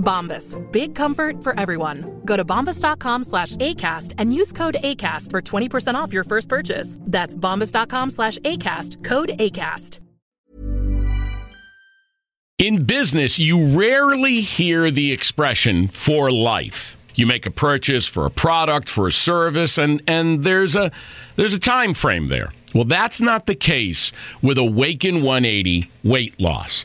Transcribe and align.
Bombas. 0.00 0.56
Big 0.72 0.94
comfort 0.94 1.44
for 1.44 1.58
everyone. 1.58 2.20
Go 2.24 2.36
to 2.36 2.44
bombas.com 2.44 3.24
slash 3.24 3.56
ACAST 3.56 4.14
and 4.18 4.34
use 4.34 4.52
code 4.52 4.78
ACAST 4.82 5.30
for 5.30 5.40
20% 5.40 5.94
off 5.94 6.12
your 6.12 6.24
first 6.24 6.48
purchase. 6.48 6.98
That's 7.02 7.36
bombas.com 7.36 8.10
slash 8.10 8.38
ACAST. 8.38 9.04
Code 9.04 9.30
ACAST. 9.38 10.00
In 12.60 12.84
business, 12.84 13.38
you 13.38 13.68
rarely 13.68 14.42
hear 14.42 14.90
the 14.90 15.12
expression 15.12 15.88
for 15.88 16.30
life. 16.30 16.94
You 17.14 17.26
make 17.26 17.46
a 17.46 17.50
purchase 17.50 18.06
for 18.06 18.26
a 18.26 18.30
product, 18.30 18.86
for 18.90 19.06
a 19.06 19.12
service, 19.12 19.78
and, 19.78 20.02
and 20.06 20.44
there's 20.44 20.76
a 20.76 20.92
there's 21.36 21.54
a 21.54 21.58
time 21.58 21.94
frame 21.94 22.28
there. 22.28 22.52
Well, 22.74 22.84
that's 22.84 23.18
not 23.18 23.46
the 23.46 23.54
case 23.54 24.12
with 24.42 24.58
Awaken 24.58 25.22
180 25.22 25.90
weight 26.04 26.38
loss. 26.38 26.84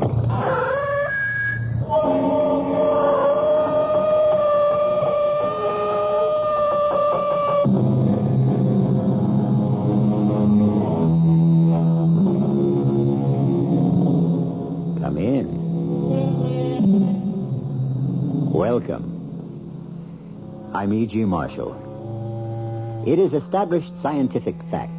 Welcome. 18.73 20.71
I'm 20.73 20.93
E.G. 20.93 21.25
Marshall. 21.25 23.03
It 23.05 23.19
is 23.19 23.33
established 23.33 23.91
scientific 24.01 24.55
fact, 24.71 24.93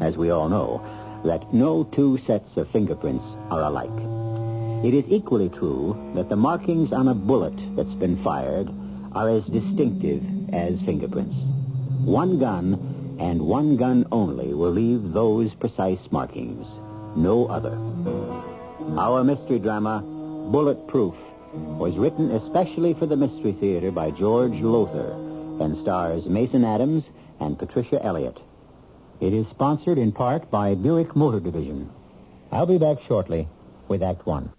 as 0.00 0.16
we 0.16 0.30
all 0.30 0.48
know, 0.48 0.80
that 1.26 1.52
no 1.52 1.84
two 1.84 2.16
sets 2.26 2.56
of 2.56 2.70
fingerprints 2.70 3.26
are 3.50 3.60
alike. 3.60 4.00
It 4.82 4.94
is 4.94 5.04
equally 5.12 5.50
true 5.50 6.10
that 6.14 6.30
the 6.30 6.36
markings 6.36 6.90
on 6.90 7.08
a 7.08 7.14
bullet 7.14 7.52
that's 7.76 7.92
been 7.96 8.24
fired 8.24 8.70
are 9.12 9.28
as 9.28 9.44
distinctive 9.44 10.24
as 10.54 10.80
fingerprints. 10.86 11.36
One 12.06 12.38
gun 12.38 13.16
and 13.20 13.42
one 13.42 13.76
gun 13.76 14.06
only 14.10 14.54
will 14.54 14.72
leave 14.72 15.12
those 15.12 15.52
precise 15.52 16.00
markings. 16.10 16.66
No 17.14 17.46
other. 17.48 17.76
Our 18.98 19.22
mystery 19.22 19.58
drama, 19.58 20.00
Bulletproof, 20.50 21.14
was 21.52 21.96
written 21.96 22.30
especially 22.32 22.94
for 22.94 23.06
the 23.06 23.16
Mystery 23.16 23.52
Theater 23.52 23.90
by 23.90 24.10
George 24.10 24.52
Lowthar 24.52 25.12
and 25.62 25.80
stars 25.82 26.26
Mason 26.26 26.64
Adams 26.64 27.04
and 27.40 27.58
Patricia 27.58 28.04
Elliott. 28.04 28.38
It 29.20 29.32
is 29.32 29.46
sponsored 29.48 29.98
in 29.98 30.12
part 30.12 30.50
by 30.50 30.74
Buick 30.74 31.16
Motor 31.16 31.40
Division. 31.40 31.90
I'll 32.52 32.66
be 32.66 32.78
back 32.78 32.98
shortly 33.06 33.48
with 33.88 34.02
Act 34.02 34.26
One. 34.26 34.52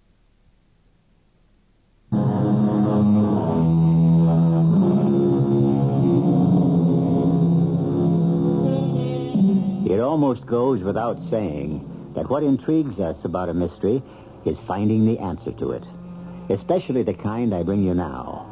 It 9.90 10.00
almost 10.00 10.46
goes 10.46 10.80
without 10.82 11.18
saying 11.30 12.12
that 12.14 12.28
what 12.28 12.42
intrigues 12.42 12.98
us 12.98 13.16
about 13.24 13.48
a 13.48 13.54
mystery 13.54 14.02
is 14.44 14.58
finding 14.66 15.06
the 15.06 15.18
answer 15.18 15.52
to 15.52 15.72
it, 15.72 15.84
especially 16.50 17.02
the 17.02 17.14
kind 17.14 17.54
I 17.54 17.62
bring 17.62 17.82
you 17.82 17.94
now. 17.94 18.46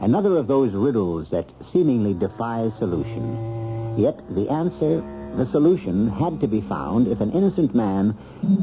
Another 0.00 0.36
of 0.36 0.46
those 0.46 0.72
riddles 0.72 1.28
that 1.30 1.48
seemingly 1.72 2.14
defy 2.14 2.70
solution. 2.78 3.98
Yet 3.98 4.18
the 4.34 4.48
answer, 4.48 5.02
the 5.36 5.50
solution, 5.50 6.08
had 6.08 6.40
to 6.40 6.48
be 6.48 6.62
found 6.62 7.06
if 7.06 7.20
an 7.20 7.32
innocent 7.32 7.74
man, 7.74 8.16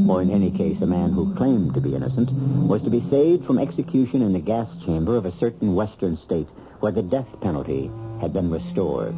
or 0.09 0.22
in 0.22 0.31
any 0.31 0.50
case 0.50 0.81
a 0.81 0.88
man 0.88 1.12
who 1.12 1.36
claimed 1.36 1.74
to 1.76 1.81
be 1.81 1.96
innocent, 1.96 2.31
was 2.31 2.81
to 2.84 2.90
be 2.90 3.08
saved 3.09 3.46
from 3.46 3.59
execution 3.59 4.22
in 4.22 4.34
the 4.34 4.40
gas 4.40 4.68
chamber 4.86 5.16
of 5.16 5.26
a 5.26 5.38
certain 5.38 5.76
western 5.76 6.18
state 6.26 6.47
where 6.80 6.92
the 6.92 7.03
death 7.03 7.28
penalty 7.42 7.92
had 8.20 8.34
been 8.34 8.50
restored. 8.50 9.16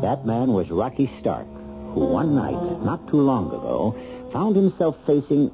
That 0.00 0.24
man 0.24 0.52
was 0.52 0.70
Rocky 0.70 1.10
Stark, 1.20 1.46
who 1.92 2.06
one 2.06 2.34
night, 2.34 2.82
not 2.82 3.06
too 3.08 3.20
long 3.20 3.48
ago, 3.48 3.94
found 4.32 4.56
himself 4.56 4.96
facing... 5.06 5.50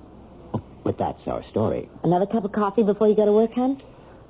But 0.84 0.98
that's 0.98 1.26
our 1.26 1.42
story. 1.44 1.88
Another 2.02 2.26
cup 2.26 2.44
of 2.44 2.52
coffee 2.52 2.82
before 2.82 3.08
you 3.08 3.14
go 3.14 3.24
to 3.24 3.32
work, 3.32 3.52
hon? 3.54 3.80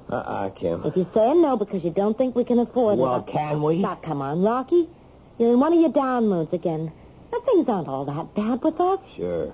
Uh-uh, 0.09 0.51
Kim. 0.51 0.85
If 0.85 0.97
you're 0.97 1.11
saying 1.13 1.43
no 1.43 1.57
because 1.57 1.83
you 1.83 1.91
don't 1.91 2.17
think 2.17 2.37
we 2.37 2.45
can 2.45 2.59
afford 2.61 2.99
Well, 2.99 3.17
it... 3.17 3.19
Well, 3.19 3.23
can 3.23 3.63
we? 3.63 3.79
Now, 3.79 3.97
come 3.97 4.23
on, 4.23 4.43
Rocky. 4.43 4.89
You're 5.39 5.55
in 5.55 5.61
one 5.61 5.73
of 5.73 5.81
your 5.81 5.91
down 5.91 6.29
moods 6.29 6.53
again. 6.53 6.93
Now, 7.33 7.41
things 7.41 7.69
aren't 7.69 7.89
all 7.89 8.05
that 8.05 8.35
bad 8.35 8.63
with 8.63 8.81
us. 8.81 9.01
Sure. 9.17 9.53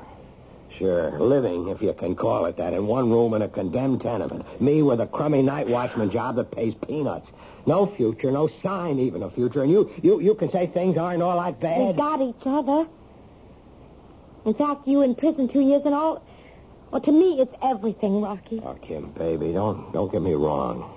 Sure. 0.76 1.11
Living, 1.19 1.69
if 1.69 1.81
you 1.81 1.93
can 1.94 2.14
call 2.14 2.44
it 2.44 2.56
that, 2.58 2.75
in 2.75 2.87
one 2.87 3.11
room 3.11 3.32
in 3.35 3.43
a 3.43 3.49
condemned 3.49 4.02
tenement. 4.02 4.44
Me 4.61 4.82
with 4.82 5.00
a 5.00 5.06
crummy 5.06 5.43
night 5.43 5.69
watchman 5.69 6.11
job 6.11 6.37
that 6.37 6.50
pays 6.50 6.75
peanuts. 6.87 7.29
No 7.67 7.87
future, 7.87 8.31
no 8.31 8.49
sign 8.62 8.99
even 8.99 9.23
of 9.23 9.35
future. 9.35 9.62
And 9.62 9.70
you, 9.70 9.91
you, 10.02 10.20
you 10.20 10.35
can 10.35 10.50
say 10.52 10.67
things 10.67 10.99
aren't 10.99 11.23
all 11.23 11.41
that 11.41 11.61
bad. 11.61 11.87
We 11.87 11.93
got 11.94 12.20
each 12.20 12.43
other. 12.44 12.87
In 14.44 14.55
fact, 14.55 14.87
you 14.87 15.02
in 15.02 15.14
prison 15.14 15.49
two 15.49 15.61
years 15.61 15.82
and 15.85 15.94
all... 15.94 16.23
Well, 16.90 17.00
to 17.02 17.12
me, 17.12 17.40
it's 17.40 17.54
everything, 17.62 18.20
Rocky. 18.20 18.60
Oh, 18.64 18.75
Kim, 18.75 19.10
baby, 19.12 19.52
don't 19.52 19.92
don't 19.92 20.10
get 20.10 20.22
me 20.22 20.34
wrong. 20.34 20.90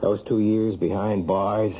Those 0.00 0.20
two 0.24 0.40
years 0.40 0.74
behind 0.76 1.26
bars, 1.26 1.72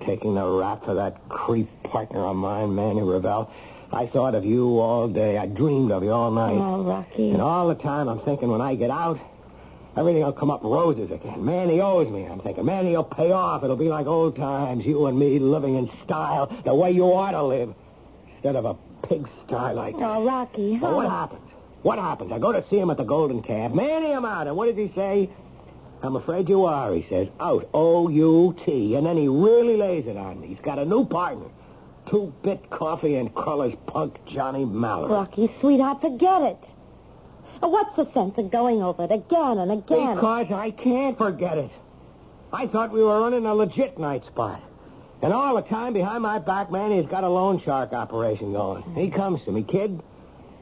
taking 0.00 0.34
the 0.34 0.46
rap 0.46 0.84
for 0.84 0.94
that 0.94 1.28
creep 1.28 1.68
partner 1.82 2.24
of 2.24 2.36
mine, 2.36 2.74
Manny 2.74 3.02
Ravel, 3.02 3.50
I 3.92 4.06
thought 4.06 4.34
of 4.34 4.44
you 4.44 4.78
all 4.80 5.08
day. 5.08 5.36
I 5.36 5.46
dreamed 5.46 5.92
of 5.92 6.02
you 6.02 6.10
all 6.10 6.30
night. 6.30 6.56
Oh, 6.58 6.82
Rocky. 6.82 7.30
And 7.30 7.40
all 7.40 7.68
the 7.68 7.74
time 7.74 8.08
I'm 8.08 8.20
thinking 8.20 8.50
when 8.50 8.60
I 8.60 8.74
get 8.74 8.90
out, 8.90 9.20
everything 9.96 10.22
will 10.22 10.32
come 10.32 10.50
up 10.50 10.62
roses 10.62 11.10
again. 11.10 11.44
Manny 11.44 11.80
owes 11.80 12.08
me, 12.08 12.24
I'm 12.24 12.40
thinking. 12.40 12.64
Manny 12.64 12.96
will 12.96 13.04
pay 13.04 13.30
off. 13.30 13.62
It'll 13.62 13.76
be 13.76 13.88
like 13.88 14.06
old 14.06 14.36
times, 14.36 14.86
you 14.86 15.06
and 15.06 15.18
me 15.18 15.38
living 15.38 15.74
in 15.74 15.90
style, 16.04 16.46
the 16.64 16.74
way 16.74 16.90
you 16.92 17.04
ought 17.04 17.32
to 17.32 17.42
live, 17.42 17.74
instead 18.34 18.56
of 18.56 18.64
a 18.64 18.74
pigsty 19.06 19.74
like 19.74 19.96
that. 19.96 20.02
Oh, 20.02 20.24
Rocky. 20.24 20.78
Well, 20.78 20.96
what 20.96 21.08
happens? 21.10 21.47
What 21.82 21.98
happens? 21.98 22.32
I 22.32 22.38
go 22.38 22.52
to 22.52 22.64
see 22.68 22.78
him 22.78 22.90
at 22.90 22.96
the 22.96 23.04
Golden 23.04 23.42
Calf. 23.42 23.72
Manny, 23.72 24.12
I'm 24.12 24.24
out. 24.24 24.46
And 24.46 24.56
what 24.56 24.66
does 24.66 24.76
he 24.76 24.92
say? 24.94 25.30
I'm 26.02 26.16
afraid 26.16 26.48
you 26.48 26.64
are, 26.64 26.92
he 26.92 27.06
says. 27.08 27.28
Out. 27.40 27.68
O-U-T. 27.72 28.94
And 28.94 29.06
then 29.06 29.16
he 29.16 29.28
really 29.28 29.76
lays 29.76 30.06
it 30.06 30.16
on 30.16 30.40
me. 30.40 30.48
He's 30.48 30.60
got 30.60 30.78
a 30.78 30.84
new 30.84 31.04
partner. 31.04 31.46
Two-bit 32.10 32.70
coffee 32.70 33.16
and 33.16 33.34
Cruller's 33.34 33.76
punk 33.86 34.18
Johnny 34.26 34.64
Mallory. 34.64 35.12
Rocky, 35.12 35.54
sweetheart, 35.60 36.00
forget 36.00 36.42
it. 36.42 36.58
What's 37.60 37.96
the 37.96 38.10
sense 38.12 38.38
of 38.38 38.50
going 38.50 38.82
over 38.82 39.04
it 39.04 39.12
again 39.12 39.58
and 39.58 39.70
again? 39.72 40.14
Because 40.14 40.50
I 40.52 40.70
can't 40.70 41.18
forget 41.18 41.58
it. 41.58 41.70
I 42.52 42.66
thought 42.66 42.92
we 42.92 43.02
were 43.02 43.20
running 43.20 43.44
a 43.46 43.54
legit 43.54 43.98
night 43.98 44.24
spot. 44.24 44.62
And 45.20 45.32
all 45.32 45.56
the 45.56 45.62
time 45.62 45.92
behind 45.92 46.22
my 46.22 46.38
back, 46.38 46.70
man, 46.70 46.92
he's 46.92 47.06
got 47.06 47.24
a 47.24 47.28
loan 47.28 47.60
shark 47.60 47.92
operation 47.92 48.52
going. 48.52 48.84
He 48.94 49.10
comes 49.10 49.42
to 49.44 49.52
me, 49.52 49.64
kid. 49.64 50.00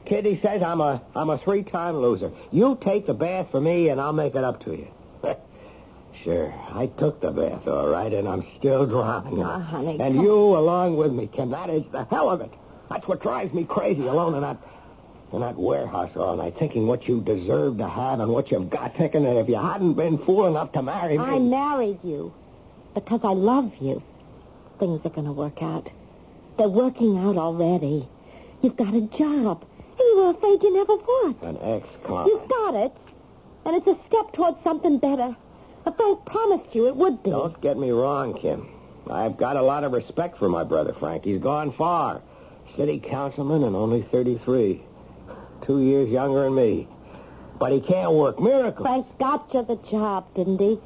He 0.07 0.39
says, 0.41 0.61
I'm 0.63 0.81
a 0.81 1.01
I'm 1.15 1.29
a 1.29 1.37
three-time 1.37 1.97
loser. 1.97 2.31
You 2.51 2.77
take 2.81 3.07
the 3.07 3.13
bath 3.13 3.51
for 3.51 3.61
me, 3.61 3.89
and 3.89 3.99
I'll 3.99 4.13
make 4.13 4.35
it 4.35 4.43
up 4.43 4.63
to 4.65 4.71
you. 4.71 4.87
sure, 6.23 6.53
I 6.73 6.87
took 6.87 7.19
the 7.21 7.31
bath, 7.31 7.67
all 7.67 7.89
right, 7.89 8.13
and 8.13 8.27
I'm 8.27 8.45
still 8.57 8.85
drowning. 8.85 9.39
Oh, 9.39 9.45
ah, 9.45 9.59
honey, 9.59 9.99
and 9.99 10.15
you 10.15 10.33
along 10.33 10.97
with 10.97 11.11
me, 11.11 11.27
Kim. 11.27 11.51
That 11.51 11.69
is 11.69 11.83
the 11.91 12.05
hell 12.05 12.29
of 12.29 12.41
it. 12.41 12.51
That's 12.89 13.07
what 13.07 13.21
drives 13.21 13.53
me 13.53 13.65
crazy, 13.65 14.07
alone 14.07 14.35
in 14.35 14.41
that 14.41 14.57
in 15.33 15.41
that 15.41 15.57
warehouse 15.57 16.15
all 16.15 16.37
night, 16.37 16.57
thinking 16.57 16.87
what 16.87 17.07
you 17.07 17.19
deserve 17.21 17.77
to 17.77 17.87
have 17.87 18.19
and 18.19 18.31
what 18.31 18.49
you've 18.49 18.69
got, 18.69 18.95
thinking 18.95 19.23
that 19.23 19.35
if 19.35 19.49
you 19.49 19.55
hadn't 19.55 19.93
been 19.93 20.17
fool 20.17 20.47
enough 20.47 20.71
to 20.71 20.81
marry 20.81 21.17
me... 21.17 21.23
I 21.23 21.39
married 21.39 21.99
you 22.03 22.33
because 22.93 23.19
I 23.23 23.31
love 23.33 23.73
you. 23.81 24.01
Things 24.79 25.01
are 25.05 25.09
going 25.09 25.27
to 25.27 25.33
work 25.33 25.61
out. 25.61 25.89
They're 26.57 26.69
working 26.69 27.17
out 27.17 27.35
already. 27.35 28.07
You've 28.61 28.77
got 28.77 28.93
a 28.93 29.01
job, 29.01 29.65
you 29.99 30.17
were 30.17 30.29
afraid 30.31 30.63
you 30.63 30.73
never 30.73 30.95
would. 30.95 31.41
An 31.41 31.57
ex-con. 31.61 32.27
You've 32.27 32.47
got 32.47 32.75
it, 32.75 32.93
and 33.65 33.75
it's 33.75 33.87
a 33.87 33.97
step 34.07 34.33
towards 34.33 34.57
something 34.63 34.97
better. 34.99 35.35
A 35.85 35.91
Frank 35.93 36.25
promised 36.25 36.75
you 36.75 36.87
it 36.87 36.95
would 36.95 37.23
be. 37.23 37.29
Don't 37.29 37.59
get 37.61 37.77
me 37.77 37.91
wrong, 37.91 38.33
Kim. 38.33 38.67
I've 39.09 39.37
got 39.37 39.55
a 39.55 39.61
lot 39.61 39.83
of 39.83 39.93
respect 39.93 40.37
for 40.37 40.49
my 40.49 40.63
brother, 40.63 40.93
Frank. 40.93 41.23
He's 41.23 41.39
gone 41.39 41.71
far. 41.71 42.21
City 42.75 42.99
councilman 42.99 43.63
and 43.63 43.75
only 43.75 44.01
33. 44.01 44.81
Two 45.65 45.81
years 45.81 46.09
younger 46.09 46.43
than 46.43 46.55
me. 46.55 46.87
But 47.57 47.71
he 47.71 47.79
can't 47.79 48.11
work 48.11 48.39
miracles. 48.39 48.85
Frank 48.85 49.07
got 49.17 49.53
you 49.53 49.63
the 49.63 49.77
job, 49.89 50.25
didn't 50.35 50.59
he? 50.59 50.79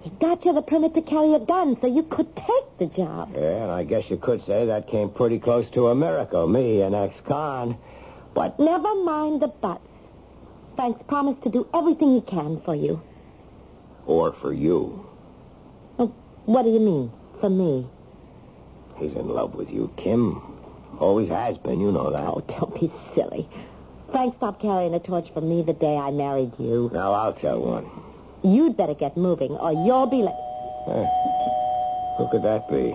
He 0.00 0.10
got 0.10 0.44
you 0.44 0.52
the 0.52 0.62
permit 0.62 0.94
to 0.94 1.02
carry 1.02 1.34
a 1.34 1.38
gun 1.38 1.76
so 1.80 1.86
you 1.86 2.02
could 2.02 2.34
take 2.34 2.78
the 2.78 2.86
job. 2.86 3.32
Yeah, 3.34 3.62
and 3.62 3.70
I 3.70 3.84
guess 3.84 4.10
you 4.10 4.16
could 4.16 4.44
say 4.46 4.66
that 4.66 4.88
came 4.88 5.10
pretty 5.10 5.38
close 5.38 5.70
to 5.70 5.88
a 5.88 5.94
miracle. 5.94 6.48
Me, 6.48 6.80
an 6.80 6.94
ex-con. 6.94 7.78
But 8.34 8.58
Never 8.58 8.94
mind 9.04 9.42
the 9.42 9.48
buts. 9.48 9.80
Frank's 10.76 11.02
promised 11.06 11.42
to 11.42 11.50
do 11.50 11.66
everything 11.74 12.14
he 12.14 12.20
can 12.22 12.60
for 12.64 12.74
you. 12.74 13.00
or 14.06 14.32
for 14.32 14.52
you. 14.52 15.06
Oh, 15.98 16.12
what 16.46 16.62
do 16.64 16.70
you 16.70 16.80
mean, 16.80 17.12
for 17.40 17.48
me? 17.50 17.86
He's 18.96 19.12
in 19.12 19.28
love 19.28 19.54
with 19.54 19.70
you, 19.70 19.92
Kim. 19.96 20.40
Always 20.98 21.28
has 21.28 21.56
been, 21.58 21.80
you 21.80 21.92
know 21.92 22.10
that. 22.10 22.26
Oh, 22.26 22.40
don't 22.48 22.74
be 22.80 22.90
silly. 23.14 23.48
Frank 24.10 24.36
stopped 24.36 24.60
carrying 24.60 24.94
a 24.94 24.98
torch 24.98 25.30
for 25.32 25.40
me 25.40 25.62
the 25.62 25.72
day 25.72 25.96
I 25.96 26.10
married 26.10 26.52
you. 26.58 26.90
Now, 26.92 27.12
I'll 27.12 27.32
tell 27.32 27.60
one. 27.62 27.88
You'd 28.42 28.76
better 28.76 28.94
get 28.94 29.16
moving, 29.16 29.52
or 29.52 29.72
you'll 29.72 30.06
be 30.06 30.22
late. 30.22 30.34
Eh, 30.88 31.06
who 32.18 32.28
could 32.28 32.42
that 32.42 32.68
be? 32.68 32.92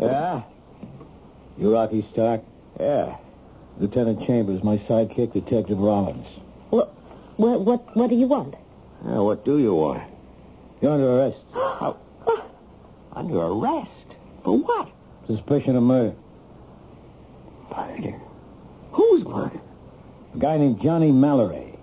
Yeah? 0.00 0.42
You 1.58 1.74
Rocky 1.74 2.06
Stark? 2.12 2.42
Yeah. 2.80 3.18
Lieutenant 3.78 4.26
Chambers, 4.26 4.64
my 4.64 4.78
sidekick, 4.78 5.34
Detective 5.34 5.78
Rollins. 5.78 6.26
What, 6.70 6.88
what, 7.36 7.60
what, 7.60 7.94
what 7.94 8.08
do 8.08 8.16
you 8.16 8.26
want? 8.26 8.54
Yeah, 9.04 9.18
what 9.18 9.44
do 9.44 9.58
you 9.58 9.74
want? 9.74 10.02
You're 10.80 10.92
under 10.92 11.08
arrest. 11.08 11.36
Oh, 12.26 12.44
under 13.12 13.38
arrest? 13.38 13.90
For 14.44 14.58
what? 14.58 14.90
Suspicion 15.26 15.76
of 15.76 15.82
murder. 15.82 16.14
Murder? 17.74 18.20
Whose 18.92 19.24
murder? 19.24 19.60
A 20.34 20.38
guy 20.38 20.56
named 20.56 20.80
Johnny 20.82 21.12
Mallory. 21.12 21.78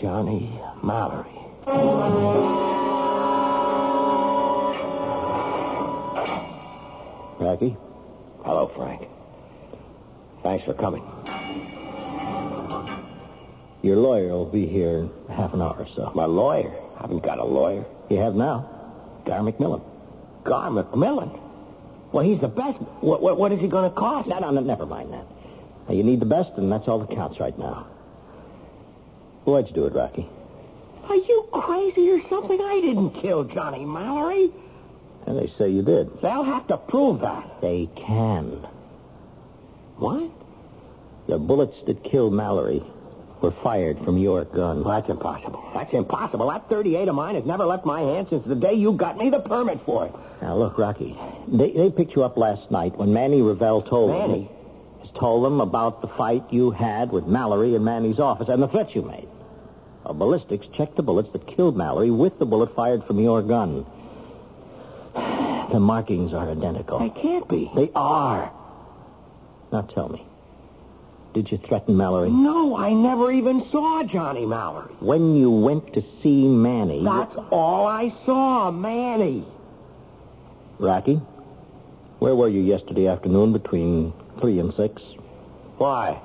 Johnny 0.00 0.58
Mallory. 0.82 1.26
Rocky? 7.40 7.76
Hello, 8.44 8.68
Frank. 8.68 9.08
Thanks 10.48 10.64
for 10.64 10.72
coming. 10.72 11.04
Your 13.82 13.96
lawyer 13.96 14.30
will 14.30 14.46
be 14.46 14.64
here 14.64 15.00
in 15.00 15.10
half 15.28 15.52
an 15.52 15.60
hour 15.60 15.76
or 15.78 15.86
so. 15.94 16.10
My 16.14 16.24
lawyer? 16.24 16.72
I 16.96 17.02
haven't 17.02 17.22
got 17.22 17.38
a 17.38 17.44
lawyer. 17.44 17.84
You 18.08 18.16
have 18.16 18.34
now. 18.34 18.66
Gar 19.26 19.40
McMillan. 19.40 19.82
Gar 20.44 20.70
McMillan? 20.70 21.38
Well, 22.12 22.24
he's 22.24 22.40
the 22.40 22.48
best. 22.48 22.78
What, 23.02 23.20
what, 23.20 23.36
what 23.36 23.52
is 23.52 23.60
he 23.60 23.68
going 23.68 23.90
to 23.90 23.94
cost? 23.94 24.26
No, 24.26 24.38
no, 24.38 24.48
no, 24.50 24.62
never 24.62 24.86
mind 24.86 25.12
that. 25.12 25.26
Now, 25.86 25.94
you 25.94 26.02
need 26.02 26.18
the 26.18 26.24
best, 26.24 26.52
and 26.56 26.72
that's 26.72 26.88
all 26.88 27.00
that 27.00 27.14
counts 27.14 27.38
right 27.38 27.56
now. 27.58 27.86
Why'd 29.44 29.68
you 29.68 29.74
do 29.74 29.84
it, 29.84 29.92
Rocky? 29.92 30.30
Are 31.10 31.14
you 31.14 31.46
crazy 31.52 32.10
or 32.10 32.26
something? 32.30 32.58
I 32.58 32.80
didn't 32.80 33.10
kill 33.10 33.44
Johnny 33.44 33.84
Mallory. 33.84 34.50
And 35.26 35.38
they 35.38 35.52
say 35.58 35.68
you 35.68 35.82
did. 35.82 36.22
They'll 36.22 36.42
have 36.42 36.66
to 36.68 36.78
prove 36.78 37.20
that. 37.20 37.60
They 37.60 37.90
can. 37.94 38.66
What? 39.98 40.37
The 41.28 41.38
bullets 41.38 41.76
that 41.86 42.02
killed 42.02 42.32
Mallory 42.32 42.82
were 43.42 43.50
fired 43.62 43.98
from 44.02 44.16
your 44.16 44.44
gun. 44.44 44.82
That's 44.82 45.10
impossible. 45.10 45.62
That's 45.74 45.92
impossible. 45.92 46.48
That 46.48 46.68
38 46.70 47.06
of 47.06 47.14
mine 47.14 47.34
has 47.34 47.44
never 47.44 47.64
left 47.64 47.84
my 47.84 48.00
hand 48.00 48.28
since 48.30 48.46
the 48.46 48.54
day 48.56 48.72
you 48.72 48.92
got 48.92 49.18
me 49.18 49.28
the 49.28 49.40
permit 49.40 49.78
for 49.84 50.06
it. 50.06 50.14
Now, 50.40 50.56
look, 50.56 50.78
Rocky, 50.78 51.16
they, 51.46 51.70
they 51.72 51.90
picked 51.90 52.16
you 52.16 52.24
up 52.24 52.38
last 52.38 52.70
night 52.70 52.96
when 52.96 53.12
Manny 53.12 53.42
Revell 53.42 53.82
told 53.82 54.10
Manny? 54.10 54.44
them... 54.44 54.54
Just 55.02 55.14
told 55.14 55.44
them 55.44 55.60
about 55.60 56.00
the 56.00 56.08
fight 56.08 56.44
you 56.50 56.70
had 56.70 57.12
with 57.12 57.26
Mallory 57.26 57.74
in 57.74 57.84
Manny's 57.84 58.18
office 58.18 58.48
and 58.48 58.60
the 58.62 58.66
threats 58.66 58.94
you 58.94 59.02
made. 59.02 59.28
A 60.04 60.14
ballistics 60.14 60.66
checked 60.74 60.96
the 60.96 61.02
bullets 61.02 61.30
that 61.32 61.46
killed 61.46 61.76
Mallory 61.76 62.10
with 62.10 62.38
the 62.38 62.46
bullet 62.46 62.74
fired 62.74 63.04
from 63.04 63.20
your 63.20 63.42
gun. 63.42 63.84
The 65.70 65.78
markings 65.78 66.32
are 66.32 66.48
identical. 66.48 66.98
They 66.98 67.10
can't 67.10 67.46
be. 67.46 67.70
They 67.74 67.90
are. 67.94 68.50
Now 69.70 69.82
tell 69.82 70.08
me, 70.08 70.24
did 71.42 71.52
you 71.52 71.58
threaten 71.58 71.96
Mallory? 71.96 72.30
No, 72.30 72.76
I 72.76 72.92
never 72.92 73.30
even 73.30 73.64
saw 73.70 74.02
Johnny 74.02 74.44
Mallory. 74.44 74.92
When 74.98 75.36
you 75.36 75.52
went 75.52 75.94
to 75.94 76.02
see 76.20 76.48
Manny... 76.48 77.04
That's 77.04 77.36
all 77.52 77.86
I 77.86 78.12
saw, 78.26 78.72
Manny. 78.72 79.46
Rocky, 80.80 81.20
where 82.18 82.34
were 82.34 82.48
you 82.48 82.60
yesterday 82.60 83.06
afternoon 83.06 83.52
between 83.52 84.12
3 84.40 84.58
and 84.58 84.74
6? 84.74 85.02
Why? 85.76 86.20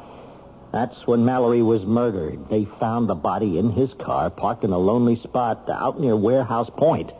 That's 0.71 1.05
when 1.05 1.25
Mallory 1.25 1.61
was 1.61 1.83
murdered. 1.83 2.49
They 2.49 2.65
found 2.65 3.07
the 3.07 3.13
body 3.13 3.59
in 3.59 3.69
his 3.69 3.93
car, 3.93 4.31
parked 4.31 4.63
in 4.63 4.71
a 4.71 4.79
lonely 4.79 5.17
spot 5.17 5.69
out 5.69 5.99
near 5.99 6.17
Warehouse 6.17 6.71
Point. 6.75 7.11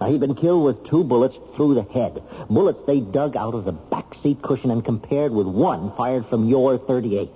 Now, 0.00 0.06
he'd 0.06 0.20
been 0.20 0.34
killed 0.34 0.64
with 0.64 0.88
two 0.88 1.04
bullets 1.04 1.36
through 1.56 1.74
the 1.74 1.82
head. 1.82 2.22
Bullets 2.48 2.80
they 2.86 3.00
dug 3.00 3.36
out 3.36 3.54
of 3.54 3.64
the 3.64 3.72
back 3.72 4.14
seat 4.22 4.40
cushion 4.40 4.70
and 4.70 4.84
compared 4.84 5.32
with 5.32 5.46
one 5.46 5.92
fired 5.96 6.26
from 6.26 6.48
your 6.48 6.78
38. 6.78 7.30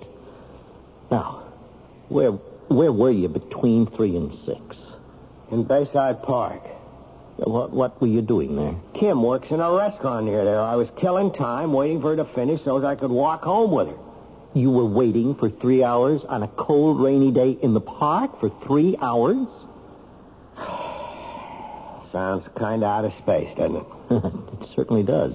Now, 1.11 1.43
where 2.09 2.31
where 2.67 2.91
were 2.91 3.11
you 3.11 3.29
between 3.29 3.85
3 3.85 4.17
and 4.17 4.33
6? 4.45 4.59
In 5.51 5.63
Bayside 5.63 6.23
Park. 6.23 6.61
What, 7.37 7.71
what 7.71 8.01
were 8.01 8.07
you 8.07 8.21
doing 8.21 8.55
there? 8.55 8.75
Kim 8.93 9.21
works 9.21 9.51
in 9.51 9.59
a 9.59 9.71
restaurant 9.71 10.25
near 10.25 10.43
there. 10.43 10.59
I 10.59 10.75
was 10.75 10.89
killing 10.97 11.31
time, 11.31 11.73
waiting 11.73 12.01
for 12.01 12.11
her 12.11 12.15
to 12.15 12.25
finish 12.25 12.63
so 12.63 12.79
that 12.79 12.87
I 12.87 12.95
could 12.95 13.11
walk 13.11 13.43
home 13.43 13.71
with 13.71 13.89
her. 13.89 13.97
You 14.53 14.71
were 14.71 14.85
waiting 14.85 15.35
for 15.35 15.49
three 15.49 15.83
hours 15.83 16.21
on 16.23 16.43
a 16.43 16.47
cold, 16.47 16.99
rainy 16.99 17.31
day 17.31 17.51
in 17.51 17.73
the 17.73 17.81
park 17.81 18.39
for 18.39 18.49
three 18.65 18.95
hours? 19.01 19.47
Sounds 22.15 22.47
kind 22.55 22.81
of 22.81 22.89
out 22.89 23.03
of 23.03 23.13
space, 23.15 23.53
doesn't 23.57 23.75
it? 23.75 23.85
it 24.61 24.69
certainly 24.73 25.03
does. 25.03 25.33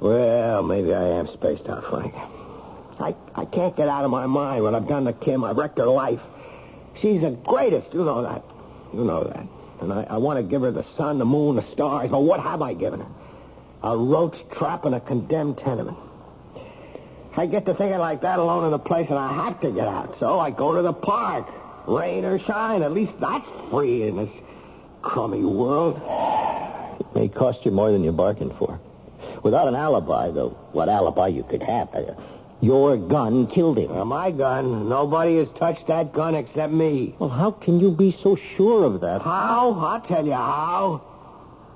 Well, 0.00 0.64
maybe 0.64 0.92
I 0.92 1.04
am 1.04 1.28
spaced 1.28 1.68
out, 1.68 1.84
Frank. 1.88 2.12
I, 2.98 3.14
I 3.36 3.44
can't 3.44 3.76
get 3.76 3.88
out 3.88 4.04
of 4.04 4.10
my 4.10 4.26
mind 4.26 4.64
what 4.64 4.74
I've 4.74 4.88
done 4.88 5.04
to 5.04 5.12
Kim. 5.12 5.44
I've 5.44 5.56
wrecked 5.56 5.78
her 5.78 5.86
life. 5.86 6.18
She's 7.00 7.20
the 7.20 7.30
greatest. 7.30 7.94
You 7.94 8.04
know 8.04 8.22
that. 8.22 8.42
You 8.92 9.04
know 9.04 9.22
that. 9.22 9.46
And 9.80 9.92
I, 9.92 10.08
I 10.10 10.16
want 10.16 10.38
to 10.38 10.42
give 10.42 10.62
her 10.62 10.72
the 10.72 10.84
sun, 10.96 11.20
the 11.20 11.24
moon, 11.24 11.54
the 11.54 11.72
stars. 11.72 12.10
But 12.10 12.24
what 12.24 12.40
have 12.40 12.62
I 12.62 12.74
given 12.74 12.98
her? 12.98 13.10
A 13.84 13.96
roach 13.96 14.36
trap 14.50 14.86
in 14.86 14.94
a 14.94 14.98
condemned 14.98 15.58
tenement. 15.58 15.98
I 17.36 17.46
get 17.46 17.64
to 17.66 17.74
thinking 17.74 18.00
like 18.00 18.22
that 18.22 18.40
alone 18.40 18.64
in 18.64 18.72
a 18.72 18.78
place, 18.80 19.08
and 19.08 19.18
I 19.20 19.32
have 19.32 19.60
to 19.60 19.70
get 19.70 19.86
out. 19.86 20.18
So 20.18 20.40
I 20.40 20.50
go 20.50 20.74
to 20.74 20.82
the 20.82 20.92
park. 20.92 21.46
Rain 21.86 22.24
or 22.24 22.40
shine, 22.40 22.82
at 22.82 22.90
least 22.90 23.12
that's 23.20 23.46
free 23.70 24.02
in 24.02 24.16
this 24.16 24.30
crummy 25.06 25.44
world. 25.44 25.96
It 27.00 27.14
may 27.14 27.28
cost 27.28 27.64
you 27.64 27.70
more 27.70 27.92
than 27.92 28.02
you're 28.02 28.12
bargained 28.12 28.54
for. 28.58 28.80
Without 29.44 29.68
an 29.68 29.76
alibi, 29.76 30.32
though, 30.32 30.50
what 30.72 30.88
alibi 30.88 31.28
you 31.28 31.44
could 31.44 31.62
have, 31.62 31.94
uh, 31.94 32.14
your 32.60 32.96
gun 32.96 33.46
killed 33.46 33.78
him. 33.78 33.92
Uh, 33.92 34.04
my 34.04 34.32
gun. 34.32 34.88
Nobody 34.88 35.36
has 35.36 35.48
touched 35.58 35.86
that 35.86 36.12
gun 36.12 36.34
except 36.34 36.72
me. 36.72 37.14
Well, 37.20 37.28
how 37.28 37.52
can 37.52 37.78
you 37.78 37.92
be 37.92 38.18
so 38.22 38.34
sure 38.34 38.84
of 38.84 39.00
that? 39.02 39.22
How? 39.22 39.72
I'll 39.78 40.00
tell 40.00 40.26
you 40.26 40.32
how. 40.32 41.02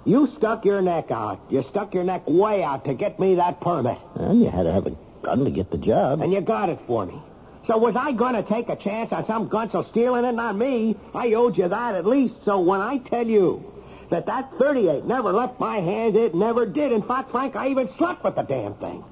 You 0.04 0.28
stuck 0.37 0.64
your 0.64 0.82
neck 0.82 1.12
out. 1.12 1.40
You 1.50 1.62
stuck 1.70 1.94
your 1.94 2.04
neck 2.04 2.22
way 2.26 2.64
out 2.64 2.84
to 2.87 2.94
get 2.94 3.20
me 3.20 3.37
that 3.37 3.60
permit. 3.60 3.99
And 4.16 4.42
you 4.42 4.50
had 4.50 4.64
to 4.64 4.72
have 4.72 4.87
a 4.87 4.96
gun 5.22 5.44
to 5.44 5.50
get 5.50 5.70
the 5.70 5.78
job. 5.78 6.20
And 6.20 6.32
you 6.32 6.40
got 6.40 6.68
it 6.68 6.80
for 6.87 7.06
me. 7.06 7.22
So 7.66 7.78
was 7.78 7.94
I 7.94 8.12
going 8.12 8.34
to 8.34 8.42
take 8.42 8.68
a 8.68 8.76
chance 8.76 9.12
on 9.12 9.26
some 9.26 9.48
gunsel 9.48 9.88
stealing 9.90 10.24
it? 10.24 10.32
Not 10.32 10.56
me. 10.56 10.96
I 11.14 11.34
owed 11.34 11.56
you 11.58 11.68
that 11.68 11.94
at 11.94 12.06
least. 12.06 12.34
So 12.44 12.60
when 12.60 12.80
I 12.80 12.98
tell 12.98 13.26
you 13.26 13.72
that 14.10 14.26
that 14.26 14.52
38 14.58 15.04
never 15.04 15.32
left 15.32 15.60
my 15.60 15.76
hands, 15.76 16.16
it 16.16 16.34
never 16.34 16.66
did. 16.66 16.92
In 16.92 17.02
fact, 17.02 17.30
Frank, 17.30 17.56
I 17.56 17.68
even 17.68 17.88
slept 17.96 18.24
with 18.24 18.34
the 18.36 18.42
damn 18.42 18.74
thing. 18.74 19.04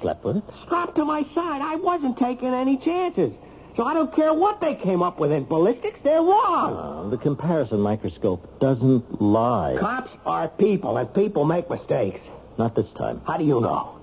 Slept 0.00 0.22
with 0.24 0.36
it? 0.36 0.44
Strapped 0.64 0.94
to 0.96 1.04
my 1.04 1.22
side. 1.34 1.60
I 1.62 1.76
wasn't 1.76 2.18
taking 2.18 2.48
any 2.48 2.76
chances. 2.76 3.32
So 3.76 3.84
I 3.84 3.94
don't 3.94 4.14
care 4.14 4.34
what 4.34 4.60
they 4.60 4.74
came 4.74 5.02
up 5.02 5.18
with 5.18 5.32
in 5.32 5.44
ballistics. 5.44 5.98
They're 6.04 6.20
wrong. 6.20 6.76
Uh, 7.06 7.08
the 7.08 7.16
comparison 7.16 7.80
microscope 7.80 8.60
doesn't 8.60 9.20
lie. 9.20 9.76
Cops 9.78 10.12
are 10.26 10.48
people, 10.48 10.98
and 10.98 11.12
people 11.14 11.44
make 11.46 11.70
mistakes. 11.70 12.20
Not 12.58 12.74
this 12.76 12.90
time. 12.92 13.22
How 13.26 13.38
do 13.38 13.44
you 13.44 13.60
know? 13.60 13.98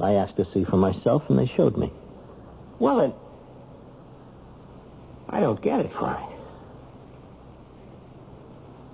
I 0.00 0.14
asked 0.14 0.36
to 0.38 0.46
see 0.46 0.64
for 0.64 0.78
myself, 0.78 1.28
and 1.28 1.38
they 1.38 1.46
showed 1.46 1.76
me. 1.76 1.92
Well, 2.80 2.96
then, 2.96 3.12
I 5.28 5.40
don't 5.40 5.60
get 5.60 5.80
it, 5.80 5.92
Frank. 5.92 6.32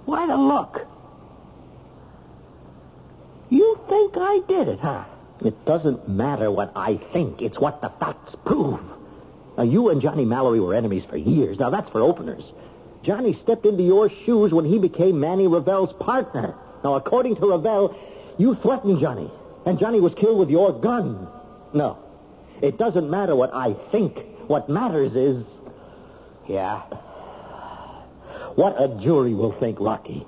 Why 0.05 0.27
the 0.27 0.37
look? 0.37 0.87
You 3.49 3.79
think 3.89 4.15
I 4.17 4.41
did 4.49 4.69
it, 4.69 4.81
huh? 4.81 5.05
It 5.45 5.65
doesn't 5.65 6.09
matter 6.09 6.51
what 6.51 6.73
I 6.75 6.97
think. 6.97 7.41
It's 7.41 7.59
what 7.61 7.81
the 7.81 7.91
facts 7.91 8.35
prove. 8.45 8.81
Now, 9.57 9.63
you 9.63 9.89
and 9.91 10.03
Johnny 10.03 10.25
Mallory 10.25 10.61
were 10.61 10.75
enemies 10.75 11.05
for 11.05 11.17
years. 11.17 11.59
Now, 11.59 11.71
that's 11.71 11.89
for 11.91 12.01
openers. 12.01 12.45
Johnny 13.03 13.39
stepped 13.45 13.67
into 13.67 13.85
your 13.85 14.11
shoes 14.11 14.53
when 14.53 14.65
he 14.65 14.81
became 14.81 15.21
Manny 15.21 15.47
Ravel's 15.47 15.93
partner. 15.93 16.57
Now, 16.83 16.95
according 16.95 17.37
to 17.37 17.51
Ravel, 17.51 17.97
you 18.37 18.57
threatened 18.57 18.99
Johnny, 18.99 19.31
and 19.65 19.79
Johnny 19.79 20.01
was 20.01 20.13
killed 20.15 20.41
with 20.41 20.51
your 20.51 20.73
gun. 20.73 21.29
No, 21.73 21.99
it 22.63 22.79
doesn't 22.79 23.11
matter 23.11 23.35
what 23.35 23.55
I 23.55 23.75
think. 23.91 24.25
What 24.47 24.69
matters 24.69 25.15
is... 25.15 25.45
Yeah? 26.47 26.81
What 28.55 28.81
a 28.81 28.89
jury 29.03 29.35
will 29.35 29.53
think, 29.53 29.79
Rocky. 29.81 30.27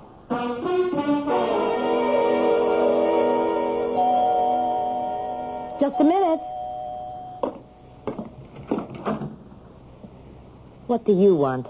Just 5.79 5.99
a 5.99 6.03
minute. 6.03 6.39
What 10.87 11.05
do 11.05 11.13
you 11.13 11.35
want? 11.35 11.67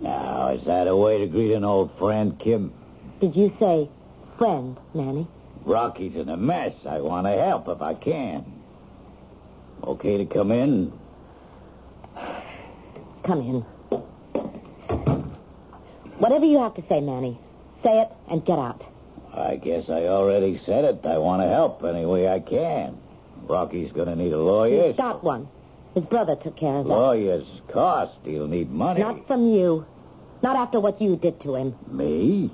Now, 0.00 0.48
is 0.48 0.64
that 0.64 0.88
a 0.88 0.96
way 0.96 1.18
to 1.18 1.26
greet 1.26 1.52
an 1.52 1.64
old 1.64 1.96
friend, 1.98 2.38
Kim? 2.38 2.72
Did 3.20 3.36
you 3.36 3.54
say 3.60 3.88
friend, 4.36 4.76
Manny? 4.92 5.26
Rocky's 5.64 6.16
in 6.16 6.28
a 6.28 6.36
mess. 6.36 6.74
I 6.84 7.00
want 7.00 7.26
to 7.26 7.32
help 7.32 7.68
if 7.68 7.80
I 7.80 7.94
can. 7.94 8.53
Okay 9.82 10.18
to 10.18 10.26
come 10.26 10.50
in? 10.50 10.92
Come 13.22 13.40
in. 13.40 13.60
Whatever 16.18 16.46
you 16.46 16.58
have 16.58 16.74
to 16.74 16.84
say, 16.88 17.00
Manny, 17.00 17.38
say 17.82 18.00
it 18.00 18.08
and 18.28 18.44
get 18.44 18.58
out. 18.58 18.82
I 19.32 19.56
guess 19.56 19.88
I 19.88 20.06
already 20.06 20.60
said 20.64 20.84
it. 20.84 21.04
I 21.04 21.18
want 21.18 21.42
to 21.42 21.48
help 21.48 21.82
any 21.84 22.06
way 22.06 22.28
I 22.28 22.40
can. 22.40 22.98
Rocky's 23.42 23.92
going 23.92 24.08
to 24.08 24.16
need 24.16 24.32
a 24.32 24.38
lawyer. 24.38 24.88
He's 24.88 24.96
got 24.96 25.24
one. 25.24 25.48
His 25.94 26.04
brother 26.04 26.36
took 26.36 26.56
care 26.56 26.76
of 26.76 26.86
that. 26.86 26.94
Lawyers 26.94 27.46
cost. 27.68 28.16
He'll 28.24 28.46
need 28.46 28.70
money. 28.70 29.00
Not 29.00 29.26
from 29.26 29.48
you. 29.48 29.86
Not 30.42 30.56
after 30.56 30.80
what 30.80 31.00
you 31.00 31.16
did 31.16 31.40
to 31.42 31.54
him. 31.56 31.74
Me? 31.88 32.50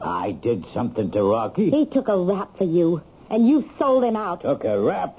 I 0.00 0.32
did 0.32 0.64
something 0.72 1.10
to 1.10 1.22
Rocky? 1.22 1.70
He 1.70 1.86
took 1.86 2.08
a 2.08 2.16
rap 2.16 2.56
for 2.56 2.64
you, 2.64 3.02
and 3.30 3.48
you 3.48 3.68
sold 3.78 4.04
him 4.04 4.16
out. 4.16 4.42
Took 4.42 4.64
a 4.64 4.80
rap? 4.80 5.18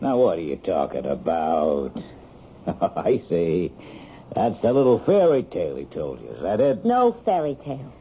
Now, 0.00 0.16
what 0.16 0.38
are 0.38 0.42
you 0.42 0.56
talking 0.56 1.06
about? 1.06 1.92
I 2.66 3.22
see. 3.28 3.72
That's 4.34 4.60
the 4.60 4.72
little 4.72 4.98
fairy 5.00 5.42
tale 5.42 5.76
he 5.76 5.86
told 5.86 6.20
you. 6.20 6.28
Is 6.28 6.42
that 6.42 6.60
it? 6.60 6.84
No 6.84 7.12
fairy 7.24 7.56
tale. 7.64 7.92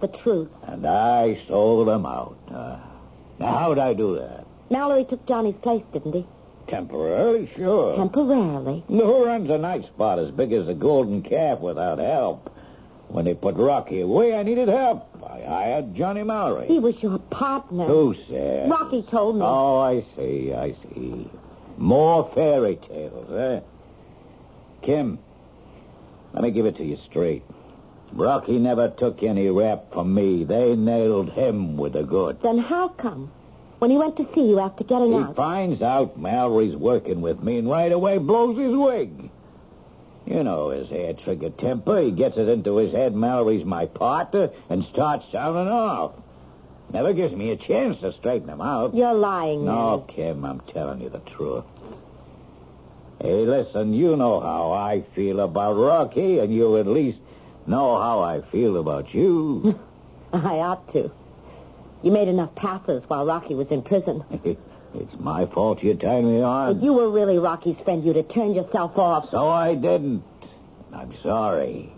The 0.00 0.08
truth. 0.08 0.48
And 0.62 0.86
I 0.86 1.40
sold 1.46 1.88
him 1.88 2.06
out. 2.06 2.36
Uh, 2.48 2.78
now, 3.38 3.56
how'd 3.58 3.78
I 3.78 3.94
do 3.94 4.16
that? 4.18 4.46
Mallory 4.70 5.04
took 5.04 5.24
Johnny's 5.26 5.54
place, 5.56 5.84
didn't 5.92 6.12
he? 6.12 6.26
Temporarily, 6.66 7.50
sure. 7.54 7.94
Temporarily. 7.96 8.82
Who 8.88 9.24
runs 9.24 9.50
a 9.50 9.58
night 9.58 9.84
spot 9.86 10.18
as 10.18 10.30
big 10.30 10.52
as 10.52 10.66
the 10.66 10.74
Golden 10.74 11.22
Calf 11.22 11.60
without 11.60 11.98
help? 11.98 12.50
When 13.08 13.26
they 13.26 13.34
put 13.34 13.56
Rocky 13.56 14.00
away, 14.00 14.34
I 14.36 14.42
needed 14.42 14.68
help. 14.68 15.06
I 15.24 15.42
hired 15.42 15.94
Johnny 15.94 16.22
Mallory. 16.24 16.66
He 16.66 16.78
was 16.78 17.00
your 17.02 17.18
partner. 17.18 17.84
Who 17.84 18.16
said? 18.28 18.70
Rocky 18.70 19.02
told 19.02 19.36
me. 19.36 19.42
Oh, 19.44 19.78
I 19.78 20.04
see, 20.16 20.52
I 20.54 20.72
see. 20.72 21.30
More 21.76 22.30
fairy 22.34 22.76
tales, 22.76 23.30
eh? 23.32 23.60
Kim, 24.82 25.18
let 26.32 26.42
me 26.42 26.50
give 26.50 26.66
it 26.66 26.76
to 26.76 26.84
you 26.84 26.98
straight. 27.08 27.42
Rocky 28.12 28.58
never 28.58 28.90
took 28.90 29.22
any 29.22 29.50
rap 29.50 29.92
from 29.92 30.14
me. 30.14 30.44
They 30.44 30.76
nailed 30.76 31.32
him 31.32 31.76
with 31.76 31.94
the 31.94 32.04
goods. 32.04 32.40
Then 32.42 32.58
how 32.58 32.88
come? 32.88 33.30
When 33.80 33.90
he 33.90 33.98
went 33.98 34.16
to 34.18 34.28
see 34.34 34.48
you 34.48 34.60
after 34.60 34.84
getting 34.84 35.12
He 35.12 35.18
out. 35.18 35.28
He 35.28 35.34
finds 35.34 35.82
out 35.82 36.18
Mallory's 36.18 36.76
working 36.76 37.20
with 37.20 37.42
me 37.42 37.58
and 37.58 37.68
right 37.68 37.90
away 37.90 38.18
blows 38.18 38.56
his 38.56 38.74
wig. 38.74 39.30
You 40.26 40.42
know 40.42 40.70
his 40.70 40.88
hair 40.88 41.12
trigger 41.14 41.50
temper. 41.50 42.00
He 42.00 42.10
gets 42.10 42.36
it 42.38 42.48
into 42.48 42.76
his 42.76 42.94
head 42.94 43.14
Mallory's 43.14 43.64
my 43.64 43.86
partner 43.86 44.50
and 44.70 44.86
starts 44.86 45.26
sounding 45.32 45.70
off. 45.72 46.12
Never 46.92 47.12
gives 47.12 47.34
me 47.34 47.50
a 47.50 47.56
chance 47.56 48.00
to 48.00 48.12
straighten 48.12 48.48
him 48.48 48.60
out. 48.60 48.94
You're 48.94 49.14
lying, 49.14 49.64
No. 49.64 50.04
Kim, 50.08 50.44
I'm 50.44 50.60
telling 50.60 51.00
you 51.00 51.08
the 51.08 51.18
truth. 51.20 51.64
Hey, 53.20 53.44
listen, 53.46 53.94
you 53.94 54.16
know 54.16 54.40
how 54.40 54.72
I 54.72 55.02
feel 55.14 55.40
about 55.40 55.76
Rocky, 55.76 56.40
and 56.40 56.54
you 56.54 56.76
at 56.76 56.86
least 56.86 57.18
know 57.66 58.00
how 58.00 58.20
I 58.20 58.42
feel 58.42 58.76
about 58.76 59.14
you. 59.14 59.78
I 60.32 60.58
ought 60.58 60.92
to. 60.92 61.10
You 62.02 62.10
made 62.10 62.28
enough 62.28 62.54
passes 62.54 63.02
while 63.08 63.24
Rocky 63.24 63.54
was 63.54 63.68
in 63.68 63.82
prison. 63.82 64.24
it's 64.94 65.18
my 65.18 65.46
fault 65.46 65.82
you 65.82 65.94
turned 65.94 66.26
me 66.26 66.42
on. 66.42 66.76
If 66.76 66.82
you 66.82 66.92
were 66.92 67.08
really 67.10 67.38
Rocky's 67.38 67.76
friend, 67.82 68.04
you'd 68.04 68.16
have 68.16 68.28
turned 68.28 68.54
yourself 68.54 68.98
off. 68.98 69.30
So 69.30 69.48
I 69.48 69.74
didn't. 69.74 70.22
I'm 70.92 71.14
sorry. 71.22 71.92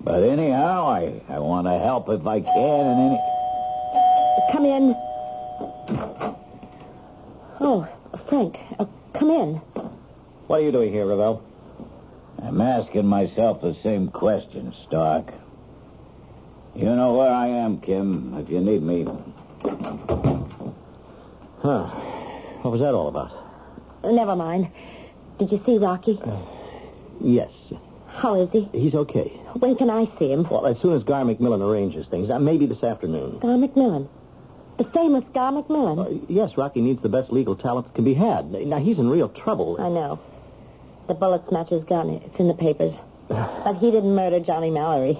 But 0.00 0.22
anyhow, 0.22 0.86
I, 0.88 1.22
I 1.28 1.38
want 1.38 1.66
to 1.66 1.78
help 1.78 2.08
if 2.08 2.26
I 2.26 2.40
can, 2.40 2.86
and 2.86 3.00
any... 3.12 3.20
Come 4.58 4.66
in. 4.66 4.96
Oh, 7.60 7.86
Frank, 8.28 8.58
uh, 8.80 8.86
come 9.12 9.30
in. 9.30 9.54
What 10.48 10.58
are 10.58 10.64
you 10.64 10.72
doing 10.72 10.92
here, 10.92 11.06
Ravel? 11.06 11.44
I'm 12.42 12.60
asking 12.60 13.06
myself 13.06 13.60
the 13.60 13.76
same 13.84 14.08
question, 14.08 14.74
Stark. 14.88 15.32
You 16.74 16.86
know 16.86 17.14
where 17.14 17.30
I 17.30 17.46
am, 17.46 17.80
Kim, 17.80 18.34
if 18.36 18.50
you 18.50 18.58
need 18.58 18.82
me. 18.82 19.04
Huh. 21.62 21.84
What 22.62 22.72
was 22.72 22.80
that 22.80 22.94
all 22.94 23.06
about? 23.06 23.30
Never 24.02 24.34
mind. 24.34 24.72
Did 25.38 25.52
you 25.52 25.62
see 25.64 25.78
Rocky? 25.78 26.20
Yes. 27.20 27.52
How 28.08 28.34
is 28.34 28.50
he? 28.50 28.68
He's 28.72 28.94
okay. 28.94 29.28
When 29.60 29.76
can 29.76 29.88
I 29.88 30.10
see 30.18 30.32
him? 30.32 30.48
Well, 30.50 30.66
as 30.66 30.80
soon 30.80 30.94
as 30.94 31.04
Gar 31.04 31.22
McMillan 31.22 31.62
arranges 31.62 32.08
things, 32.08 32.28
uh, 32.28 32.40
maybe 32.40 32.66
this 32.66 32.82
afternoon. 32.82 33.38
Gar 33.38 33.56
McMillan. 33.56 34.08
The 34.78 34.84
famous 34.84 35.24
Gar 35.34 35.52
McMillan. 35.52 35.98
Uh, 35.98 36.24
yes, 36.28 36.56
Rocky 36.56 36.80
needs 36.80 37.02
the 37.02 37.08
best 37.08 37.32
legal 37.32 37.56
talent 37.56 37.86
that 37.88 37.94
can 37.94 38.04
be 38.04 38.14
had. 38.14 38.50
Now, 38.52 38.78
he's 38.78 38.98
in 38.98 39.10
real 39.10 39.28
trouble. 39.28 39.76
I 39.80 39.88
know. 39.88 40.20
The 41.08 41.14
bullet 41.14 41.48
smashes 41.48 41.84
gun. 41.84 42.10
It's 42.10 42.38
in 42.38 42.46
the 42.48 42.54
papers. 42.54 42.94
but 43.28 43.74
he 43.78 43.90
didn't 43.90 44.14
murder 44.14 44.38
Johnny 44.40 44.70
Mallory. 44.70 45.18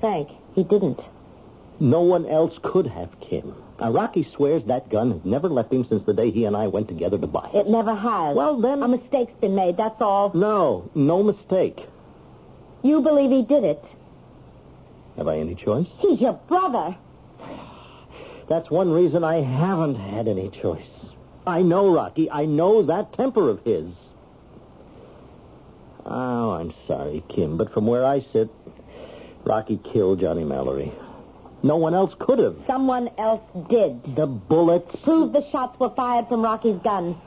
Frank, 0.00 0.28
he 0.54 0.62
didn't. 0.62 1.00
No 1.80 2.02
one 2.02 2.26
else 2.26 2.56
could 2.62 2.86
have, 2.86 3.08
Kim. 3.20 3.54
Now, 3.80 3.90
Rocky 3.90 4.28
swears 4.36 4.62
that 4.64 4.88
gun 4.88 5.10
has 5.10 5.24
never 5.24 5.48
left 5.48 5.72
him 5.72 5.84
since 5.84 6.04
the 6.04 6.14
day 6.14 6.30
he 6.30 6.44
and 6.44 6.56
I 6.56 6.68
went 6.68 6.88
together 6.88 7.18
to 7.18 7.26
buy 7.26 7.50
it. 7.52 7.56
It 7.56 7.68
never 7.68 7.94
has. 7.94 8.36
Well, 8.36 8.60
then- 8.60 8.82
A 8.82 8.88
mistake's 8.88 9.32
been 9.40 9.54
made, 9.54 9.78
that's 9.78 10.00
all. 10.00 10.30
No, 10.34 10.90
no 10.94 11.22
mistake. 11.22 11.86
You 12.82 13.00
believe 13.00 13.30
he 13.30 13.42
did 13.42 13.64
it. 13.64 13.82
Have 15.16 15.26
I 15.28 15.38
any 15.38 15.54
choice? 15.54 15.86
He's 15.98 16.20
your 16.20 16.34
brother. 16.34 16.96
That's 18.50 18.68
one 18.68 18.90
reason 18.90 19.22
I 19.22 19.42
haven't 19.42 19.94
had 19.94 20.26
any 20.26 20.50
choice. 20.50 20.90
I 21.46 21.62
know 21.62 21.94
Rocky. 21.94 22.28
I 22.28 22.46
know 22.46 22.82
that 22.82 23.12
temper 23.12 23.48
of 23.48 23.62
his. 23.62 23.86
Oh, 26.04 26.50
I'm 26.50 26.74
sorry, 26.88 27.22
Kim, 27.28 27.56
but 27.56 27.72
from 27.72 27.86
where 27.86 28.04
I 28.04 28.26
sit, 28.32 28.50
Rocky 29.44 29.78
killed 29.78 30.18
Johnny 30.18 30.42
Mallory. 30.42 30.90
No 31.62 31.76
one 31.76 31.94
else 31.94 32.12
could 32.18 32.40
have. 32.40 32.56
Someone 32.66 33.08
else 33.18 33.42
did. 33.68 34.16
The 34.16 34.26
bullets. 34.26 34.96
Proved 35.04 35.32
the 35.32 35.48
shots 35.52 35.78
were 35.78 35.90
fired 35.90 36.26
from 36.26 36.42
Rocky's 36.42 36.78
gun. 36.78 37.20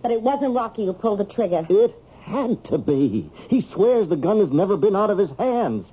But 0.00 0.10
it 0.10 0.22
wasn't 0.22 0.54
Rocky 0.54 0.86
who 0.86 0.94
pulled 0.94 1.20
the 1.20 1.26
trigger. 1.26 1.66
It 1.68 1.94
had 2.22 2.64
to 2.70 2.78
be. 2.78 3.30
He 3.50 3.68
swears 3.74 4.08
the 4.08 4.16
gun 4.16 4.38
has 4.38 4.50
never 4.50 4.78
been 4.78 4.96
out 4.96 5.10
of 5.10 5.18
his 5.18 5.30
hands. 5.38 5.86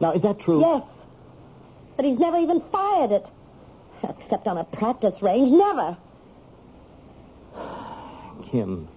Now, 0.00 0.12
is 0.12 0.22
that 0.22 0.40
true? 0.40 0.60
Yes. 0.62 0.84
But 1.96 2.06
he's 2.06 2.18
never 2.18 2.38
even 2.38 2.62
fired 2.72 3.12
it. 3.12 3.26
Except 4.26 4.48
on 4.48 4.58
a 4.58 4.64
practice 4.64 5.22
range. 5.22 5.52
Never. 5.52 5.96
Kim, 8.50 8.88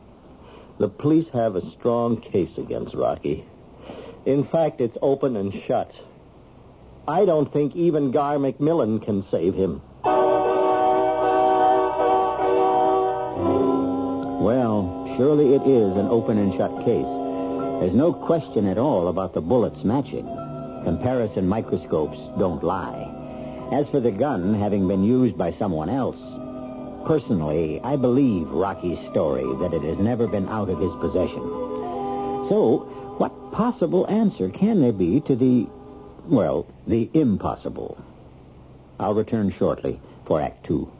the 0.79 0.89
police 0.89 1.27
have 1.33 1.55
a 1.55 1.69
strong 1.69 2.19
case 2.19 2.57
against 2.57 2.95
Rocky. 2.95 3.45
In 4.25 4.43
fact, 4.43 4.81
it's 4.81 4.97
open 5.03 5.35
and 5.35 5.53
shut. 5.53 5.93
I 7.07 7.25
don't 7.25 7.53
think 7.53 7.75
even 7.75 8.09
Gar 8.09 8.37
McMillan 8.37 9.05
can 9.05 9.23
save 9.29 9.53
him. 9.53 9.83
Well, 14.41 15.13
surely 15.15 15.53
it 15.53 15.61
is 15.61 15.95
an 15.95 16.07
open 16.07 16.39
and 16.39 16.55
shut 16.55 16.71
case. 16.83 17.05
There's 17.81 17.93
no 17.93 18.13
question 18.13 18.65
at 18.65 18.79
all 18.79 19.09
about 19.09 19.35
the 19.35 19.41
bullets 19.41 19.83
matching. 19.83 20.25
Comparison 20.85 21.47
microscopes 21.47 22.17
don't 22.39 22.63
lie. 22.63 23.18
As 23.71 23.87
for 23.89 23.99
the 23.99 24.11
gun 24.11 24.55
having 24.55 24.87
been 24.87 25.03
used 25.03 25.37
by 25.37 25.53
someone 25.53 25.89
else, 25.89 26.17
personally, 27.05 27.79
I 27.83 27.97
believe 27.97 28.49
Rocky's 28.49 28.97
story 29.11 29.45
that 29.59 29.73
it 29.75 29.83
has 29.83 29.99
never 29.99 30.27
been 30.27 30.49
out 30.49 30.69
of 30.69 30.79
his 30.79 30.91
possession. 30.99 31.43
So, 32.49 32.87
what 33.19 33.51
possible 33.51 34.07
answer 34.09 34.49
can 34.49 34.81
there 34.81 34.91
be 34.91 35.21
to 35.21 35.35
the, 35.35 35.67
well, 36.25 36.65
the 36.87 37.11
impossible? 37.13 38.03
I'll 38.99 39.13
return 39.13 39.51
shortly 39.51 40.01
for 40.25 40.41
Act 40.41 40.65
Two. 40.65 40.91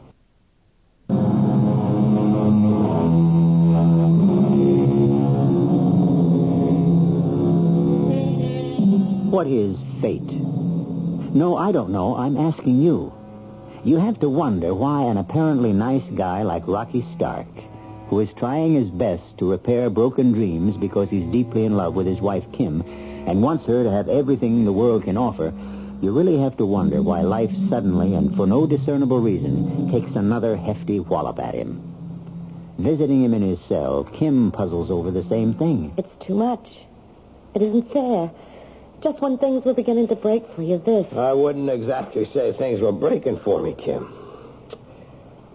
What 9.30 9.48
is 9.48 9.76
fate? 10.00 10.49
No, 11.32 11.56
I 11.56 11.70
don't 11.70 11.90
know. 11.90 12.16
I'm 12.16 12.36
asking 12.36 12.82
you. 12.82 13.12
You 13.84 13.98
have 13.98 14.18
to 14.20 14.28
wonder 14.28 14.74
why 14.74 15.02
an 15.04 15.16
apparently 15.16 15.72
nice 15.72 16.02
guy 16.16 16.42
like 16.42 16.66
Rocky 16.66 17.06
Stark, 17.14 17.46
who 18.08 18.18
is 18.18 18.28
trying 18.36 18.74
his 18.74 18.88
best 18.88 19.22
to 19.38 19.52
repair 19.52 19.90
broken 19.90 20.32
dreams 20.32 20.76
because 20.76 21.08
he's 21.08 21.30
deeply 21.30 21.64
in 21.64 21.76
love 21.76 21.94
with 21.94 22.06
his 22.06 22.20
wife 22.20 22.44
Kim 22.52 22.82
and 23.28 23.42
wants 23.42 23.64
her 23.66 23.84
to 23.84 23.90
have 23.92 24.08
everything 24.08 24.64
the 24.64 24.72
world 24.72 25.04
can 25.04 25.16
offer, 25.16 25.54
you 26.02 26.12
really 26.12 26.38
have 26.38 26.56
to 26.56 26.66
wonder 26.66 27.00
why 27.00 27.20
life 27.20 27.52
suddenly 27.68 28.14
and 28.14 28.34
for 28.34 28.46
no 28.46 28.66
discernible 28.66 29.20
reason 29.20 29.92
takes 29.92 30.16
another 30.16 30.56
hefty 30.56 30.98
wallop 30.98 31.38
at 31.38 31.54
him. 31.54 31.80
Visiting 32.78 33.22
him 33.22 33.34
in 33.34 33.42
his 33.42 33.58
cell, 33.68 34.02
Kim 34.02 34.50
puzzles 34.50 34.90
over 34.90 35.12
the 35.12 35.24
same 35.28 35.54
thing. 35.54 35.92
It's 35.96 36.26
too 36.26 36.34
much. 36.34 36.66
It 37.54 37.62
isn't 37.62 37.92
fair. 37.92 38.32
Just 39.02 39.20
when 39.20 39.38
things 39.38 39.64
were 39.64 39.72
beginning 39.72 40.08
to 40.08 40.16
break 40.16 40.46
for 40.54 40.62
you, 40.62 40.76
this. 40.76 41.10
I 41.14 41.32
wouldn't 41.32 41.70
exactly 41.70 42.26
say 42.32 42.52
things 42.52 42.80
were 42.80 42.92
breaking 42.92 43.40
for 43.40 43.62
me, 43.62 43.74
Kim. 43.74 44.12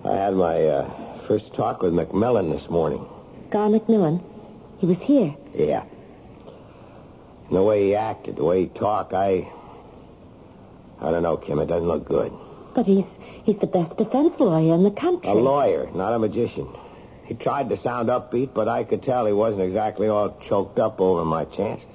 I 0.04 0.14
had 0.14 0.34
my 0.34 0.66
uh, 0.66 1.28
first 1.28 1.54
talk 1.54 1.84
with 1.84 1.94
McMillan 1.94 2.52
this 2.52 2.70
morning. 2.70 3.06
Gar 3.52 3.70
McMillan. 3.70 4.24
He 4.80 4.88
was 4.88 4.98
here. 4.98 5.36
Yeah. 5.54 5.84
And 7.48 7.58
the 7.58 7.64
way 7.64 7.86
he 7.88 7.96
acted, 7.96 8.38
the 8.38 8.44
way 8.44 8.62
he 8.62 8.68
talked, 8.68 9.14
I... 9.14 9.48
I 11.00 11.12
don't 11.12 11.24
know, 11.24 11.38
Kim. 11.38 11.60
It 11.60 11.68
doesn't 11.68 11.88
look 11.88 12.06
good. 12.06 12.34
But 12.74 12.88
he's 12.88 13.06
he's 13.44 13.58
the 13.58 13.68
best 13.68 13.96
defense 13.98 14.34
lawyer 14.40 14.74
in 14.74 14.84
the 14.84 14.92
country. 14.92 15.30
A 15.30 15.34
lawyer, 15.34 15.90
not 15.94 16.14
a 16.14 16.20
magician. 16.20 16.68
He 17.26 17.36
tried 17.36 17.70
to 17.70 17.82
sound 17.82 18.10
upbeat, 18.10 18.54
but 18.54 18.68
I 18.68 18.84
could 18.84 19.04
tell 19.04 19.26
he 19.26 19.34
wasn't 19.34 19.62
exactly 19.62 20.08
all 20.08 20.38
choked 20.48 20.80
up 20.80 21.00
over 21.00 21.24
my 21.26 21.46
chances. 21.46 21.88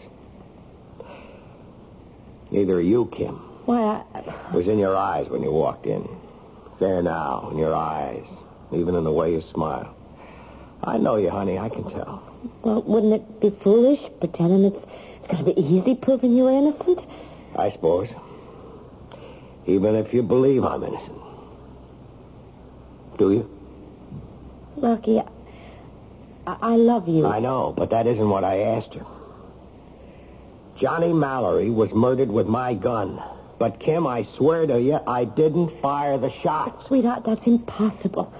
Neither 2.50 2.74
are 2.74 2.80
you, 2.80 3.06
Kim. 3.06 3.34
Why, 3.66 4.02
I... 4.14 4.18
It 4.20 4.52
was 4.52 4.66
in 4.66 4.78
your 4.78 4.96
eyes 4.96 5.28
when 5.28 5.42
you 5.42 5.52
walked 5.52 5.86
in. 5.86 6.08
There 6.80 7.02
now, 7.02 7.48
in 7.52 7.58
your 7.58 7.74
eyes. 7.74 8.24
Even 8.72 8.94
in 8.94 9.04
the 9.04 9.12
way 9.12 9.32
you 9.32 9.42
smile. 9.52 9.94
I 10.82 10.98
know 10.98 11.16
you, 11.16 11.30
honey. 11.30 11.58
I 11.58 11.68
can 11.68 11.84
tell. 11.90 12.22
Well, 12.62 12.82
wouldn't 12.82 13.12
it 13.12 13.40
be 13.40 13.50
foolish 13.62 14.00
pretending 14.18 14.64
it's, 14.64 14.86
it's 15.18 15.32
going 15.32 15.44
to 15.44 15.52
be 15.52 15.60
easy 15.60 15.94
proving 15.94 16.34
you're 16.36 16.50
innocent? 16.50 17.00
I 17.54 17.70
suppose. 17.70 18.08
Even 19.66 19.94
if 19.94 20.12
you 20.14 20.22
believe 20.22 20.64
I'm 20.64 20.82
innocent. 20.82 21.18
Do 23.18 23.32
you? 23.32 23.50
Rocky, 24.76 25.20
I, 25.20 25.24
I 26.46 26.76
love 26.76 27.06
you. 27.08 27.26
I 27.26 27.40
know, 27.40 27.74
but 27.76 27.90
that 27.90 28.06
isn't 28.06 28.28
what 28.28 28.44
I 28.44 28.60
asked 28.60 28.94
you. 28.94 29.06
Johnny 30.80 31.12
Mallory 31.12 31.68
was 31.68 31.92
murdered 31.92 32.30
with 32.30 32.46
my 32.46 32.72
gun. 32.74 33.22
But, 33.58 33.78
Kim, 33.78 34.06
I 34.06 34.26
swear 34.36 34.66
to 34.66 34.80
you, 34.80 34.98
I 35.06 35.26
didn't 35.26 35.82
fire 35.82 36.16
the 36.16 36.30
shots. 36.30 36.86
Sweetheart, 36.86 37.24
that's 37.26 37.46
impossible. 37.46 38.32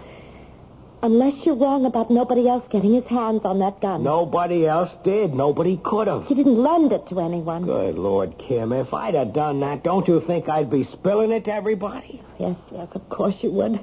Unless 1.03 1.45
you're 1.45 1.57
wrong 1.57 1.85
about 1.85 2.11
nobody 2.11 2.49
else 2.49 2.65
getting 2.71 2.95
his 2.95 3.05
hands 3.05 3.43
on 3.45 3.59
that 3.59 3.81
gun. 3.83 4.03
Nobody 4.03 4.67
else 4.67 4.91
did. 5.05 5.35
Nobody 5.35 5.79
could 5.83 6.09
have. 6.09 6.27
He 6.27 6.35
didn't 6.35 6.57
lend 6.57 6.93
it 6.93 7.07
to 7.09 7.21
anyone. 7.21 7.65
Good 7.65 7.99
Lord, 7.99 8.39
Kim, 8.39 8.73
if 8.73 8.95
I'd 8.95 9.15
have 9.15 9.35
done 9.35 9.61
that, 9.61 9.83
don't 9.83 10.09
you 10.09 10.21
think 10.21 10.49
I'd 10.49 10.71
be 10.71 10.85
spilling 10.85 11.33
it 11.33 11.45
to 11.45 11.55
everybody? 11.55 12.23
Yes, 12.39 12.57
yes, 12.73 12.89
of 12.93 13.07
course 13.11 13.35
you 13.43 13.51
would. 13.51 13.81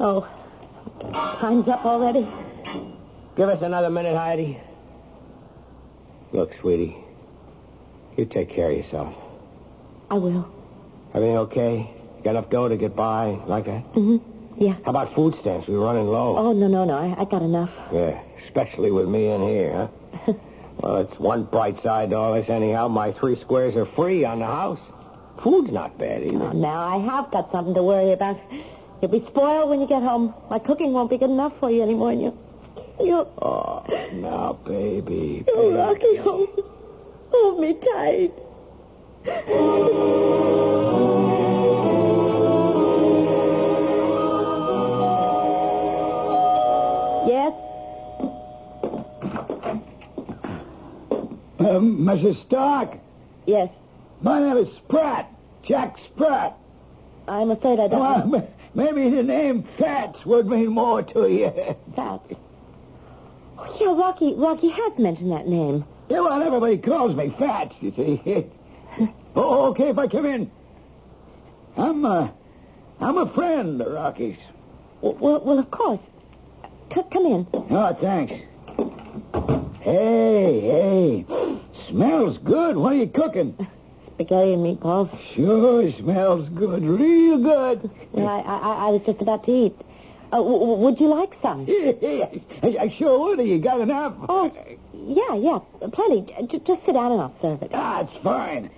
Oh, 0.00 0.26
time's 1.40 1.68
up 1.68 1.84
already. 1.84 2.26
Give 3.36 3.48
us 3.48 3.60
another 3.60 3.90
minute, 3.90 4.16
Heidi. 4.16 4.58
Look, 6.32 6.54
sweetie, 6.60 7.03
you 8.16 8.24
take 8.26 8.50
care 8.50 8.70
of 8.70 8.76
yourself. 8.76 9.14
I 10.10 10.14
will. 10.14 10.48
Everything 11.14 11.36
okay? 11.38 11.90
Got 12.22 12.30
enough 12.30 12.50
dough 12.50 12.68
to 12.68 12.76
get 12.76 12.96
by 12.96 13.38
like 13.46 13.66
that? 13.66 13.92
Mm-hmm. 13.94 14.62
Yeah. 14.62 14.74
How 14.84 14.90
about 14.90 15.14
food 15.14 15.34
stamps? 15.40 15.66
We're 15.68 15.78
running 15.80 16.06
low. 16.06 16.36
Oh, 16.36 16.52
no, 16.52 16.68
no, 16.68 16.84
no. 16.84 16.94
I, 16.94 17.20
I 17.20 17.24
got 17.24 17.42
enough. 17.42 17.70
Yeah, 17.92 18.20
especially 18.46 18.90
with 18.90 19.08
me 19.08 19.28
in 19.28 19.42
here, 19.42 19.72
huh? 20.24 20.32
well, 20.78 20.96
it's 20.98 21.18
one 21.18 21.44
bright 21.44 21.82
side 21.82 22.10
to 22.10 22.16
all 22.16 22.34
this 22.34 22.48
anyhow. 22.48 22.88
My 22.88 23.12
three 23.12 23.38
squares 23.40 23.74
are 23.76 23.86
free 23.86 24.24
on 24.24 24.38
the 24.38 24.46
house. 24.46 24.80
Food's 25.42 25.72
not 25.72 25.98
bad 25.98 26.22
either. 26.22 26.44
Oh, 26.46 26.52
now 26.52 26.80
I 26.80 26.98
have 26.98 27.30
got 27.32 27.50
something 27.50 27.74
to 27.74 27.82
worry 27.82 28.12
about. 28.12 28.38
You'll 29.02 29.10
be 29.10 29.26
spoiled 29.26 29.68
when 29.70 29.80
you 29.80 29.86
get 29.88 30.02
home. 30.02 30.32
My 30.48 30.58
cooking 30.60 30.92
won't 30.92 31.10
be 31.10 31.18
good 31.18 31.30
enough 31.30 31.52
for 31.58 31.70
you 31.70 31.82
anymore. 31.82 32.12
And 32.12 32.22
you, 32.22 32.38
you, 33.00 33.26
Oh, 33.42 33.84
now, 34.12 34.52
baby. 34.64 35.44
baby. 35.46 35.60
lucky, 35.76 36.16
hold, 36.16 36.48
hold 37.34 37.60
me 37.60 37.74
tight. 37.74 38.32
Yes? 47.26 47.52
Um, 51.58 51.98
Mrs. 52.04 52.40
Stark, 52.46 52.98
Yes. 53.46 53.70
my 54.20 54.38
name 54.40 54.58
is 54.58 54.68
Spratt, 54.76 55.32
Jack 55.62 55.96
Spratt. 55.98 56.54
I'm 57.26 57.50
afraid 57.50 57.80
I 57.80 57.88
don't 57.88 58.00
Well, 58.00 58.34
m- 58.34 58.46
maybe 58.74 59.08
the 59.08 59.22
name 59.22 59.64
Fats 59.78 60.24
would 60.26 60.46
mean 60.46 60.68
more 60.68 61.02
to 61.02 61.30
you. 61.30 61.50
that. 61.96 62.20
Oh, 63.56 63.76
yeah, 63.80 63.94
Rocky, 63.98 64.34
Rocky 64.34 64.68
has 64.68 64.98
mentioned 64.98 65.32
that 65.32 65.48
name. 65.48 65.84
Yeah, 66.14 66.20
well, 66.20 66.40
everybody 66.42 66.78
calls 66.78 67.16
me 67.16 67.34
Fats, 67.36 67.74
you 67.80 67.90
see. 67.96 68.46
oh, 69.34 69.70
okay 69.70 69.88
if 69.88 69.98
I 69.98 70.06
come 70.06 70.26
in. 70.26 70.48
I'm, 71.76 72.04
uh, 72.04 72.28
I'm 73.00 73.18
a 73.18 73.26
friend 73.30 73.82
of 73.82 73.92
Rocky's. 73.92 74.36
Well, 75.00 75.40
well, 75.40 75.58
of 75.58 75.68
course. 75.72 75.98
C- 76.94 77.02
come 77.10 77.26
in. 77.26 77.48
Oh, 77.52 77.94
thanks. 78.00 78.32
Hey, 79.80 80.60
hey. 80.60 81.26
Smells 81.88 82.38
good. 82.38 82.76
What 82.76 82.92
are 82.92 82.96
you 82.96 83.08
cooking? 83.08 83.56
Spaghetti 84.14 84.52
and 84.52 84.64
meatballs. 84.64 85.10
Sure 85.34 85.90
smells 85.94 86.48
good. 86.50 86.84
Real 86.84 87.38
good. 87.38 87.90
Yeah, 88.12 88.26
I, 88.26 88.38
I, 88.38 88.86
I 88.86 88.90
was 88.90 89.02
just 89.04 89.20
about 89.20 89.42
to 89.46 89.50
eat. 89.50 89.74
Uh, 90.32 90.36
w- 90.36 90.60
w- 90.60 90.78
would 90.78 91.00
you 91.00 91.08
like 91.08 91.34
some? 91.42 91.66
I, 91.68 92.40
I 92.62 92.88
sure 92.96 93.18
would. 93.18 93.44
You 93.44 93.58
got 93.58 93.80
enough? 93.80 94.14
Oh, 94.28 94.52
yeah, 95.06 95.34
yeah, 95.34 95.58
plenty. 95.92 96.22
J- 96.46 96.58
just 96.60 96.84
sit 96.86 96.92
down 96.94 97.12
and 97.12 97.20
I'll 97.20 97.34
serve 97.42 97.62
it. 97.62 97.70
Ah, 97.74 98.00
it's 98.02 98.16
fine. 98.22 98.70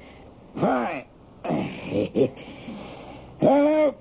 Fine. 0.60 1.04
Hello. 3.40 3.94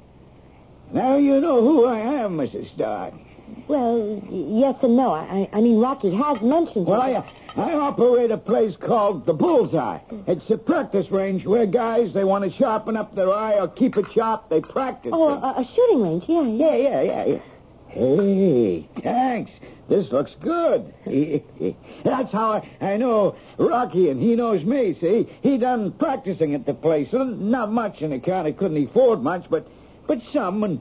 Now 0.92 1.18
you 1.18 1.40
know 1.42 1.62
who 1.62 1.86
I 1.86 2.00
am, 2.00 2.38
Mrs. 2.38 2.72
Stark. 2.74 3.14
Well, 3.68 3.98
y- 4.00 4.22
yes 4.60 4.76
and 4.84 4.96
no. 4.96 5.12
I, 5.12 5.50
I 5.52 5.62
mean, 5.62 5.80
Rocky 5.80 6.12
has 6.14 6.42
mentioned 6.42 6.88
Well. 6.88 7.02
I, 7.02 7.24
I 7.58 7.74
operate 7.74 8.32
a 8.32 8.38
place 8.38 8.76
called 8.76 9.26
the 9.26 9.34
Bullseye. 9.34 10.00
It's 10.28 10.50
a 10.50 10.58
practice 10.58 11.10
range 11.10 11.46
where 11.46 11.66
guys, 11.66 12.14
they 12.14 12.24
want 12.26 12.44
to 12.44 12.52
sharpen 12.52 12.98
up 12.98 13.16
their 13.16 13.32
eye 13.32 13.58
or 13.60 13.68
keep 13.70 13.98
it 13.98 14.12
sharp, 14.12 14.50
they 14.50 14.62
practice. 14.62 15.12
Oh, 15.14 15.30
a, 15.30 15.62
a 15.62 15.68
shooting 15.74 16.02
range, 16.04 16.26
yeah, 16.28 16.42
yeah. 16.42 16.76
Yeah, 16.76 16.76
yeah, 16.76 17.02
yeah, 17.02 17.26
yeah. 17.26 17.40
Hey, 17.88 18.90
thanks. 19.02 19.52
This 19.88 20.12
looks 20.12 20.36
good. 20.42 20.94
That's 22.04 22.32
how 22.32 22.54
I, 22.54 22.70
I 22.82 22.98
know 22.98 23.36
Rocky, 23.58 24.10
and 24.10 24.22
he 24.22 24.36
knows 24.36 24.64
me, 24.64 24.98
see? 25.00 25.30
He 25.42 25.58
done 25.58 25.92
practicing 25.92 26.56
at 26.56 26.66
the 26.66 26.74
place. 26.74 27.10
Not 27.12 27.72
much 27.72 28.02
in 28.02 28.12
account. 28.12 28.48
He 28.48 28.54
couldn't 28.54 28.84
afford 28.84 29.22
much, 29.22 29.46
but 29.50 29.68
but 30.08 30.22
some. 30.34 30.64
And, 30.64 30.80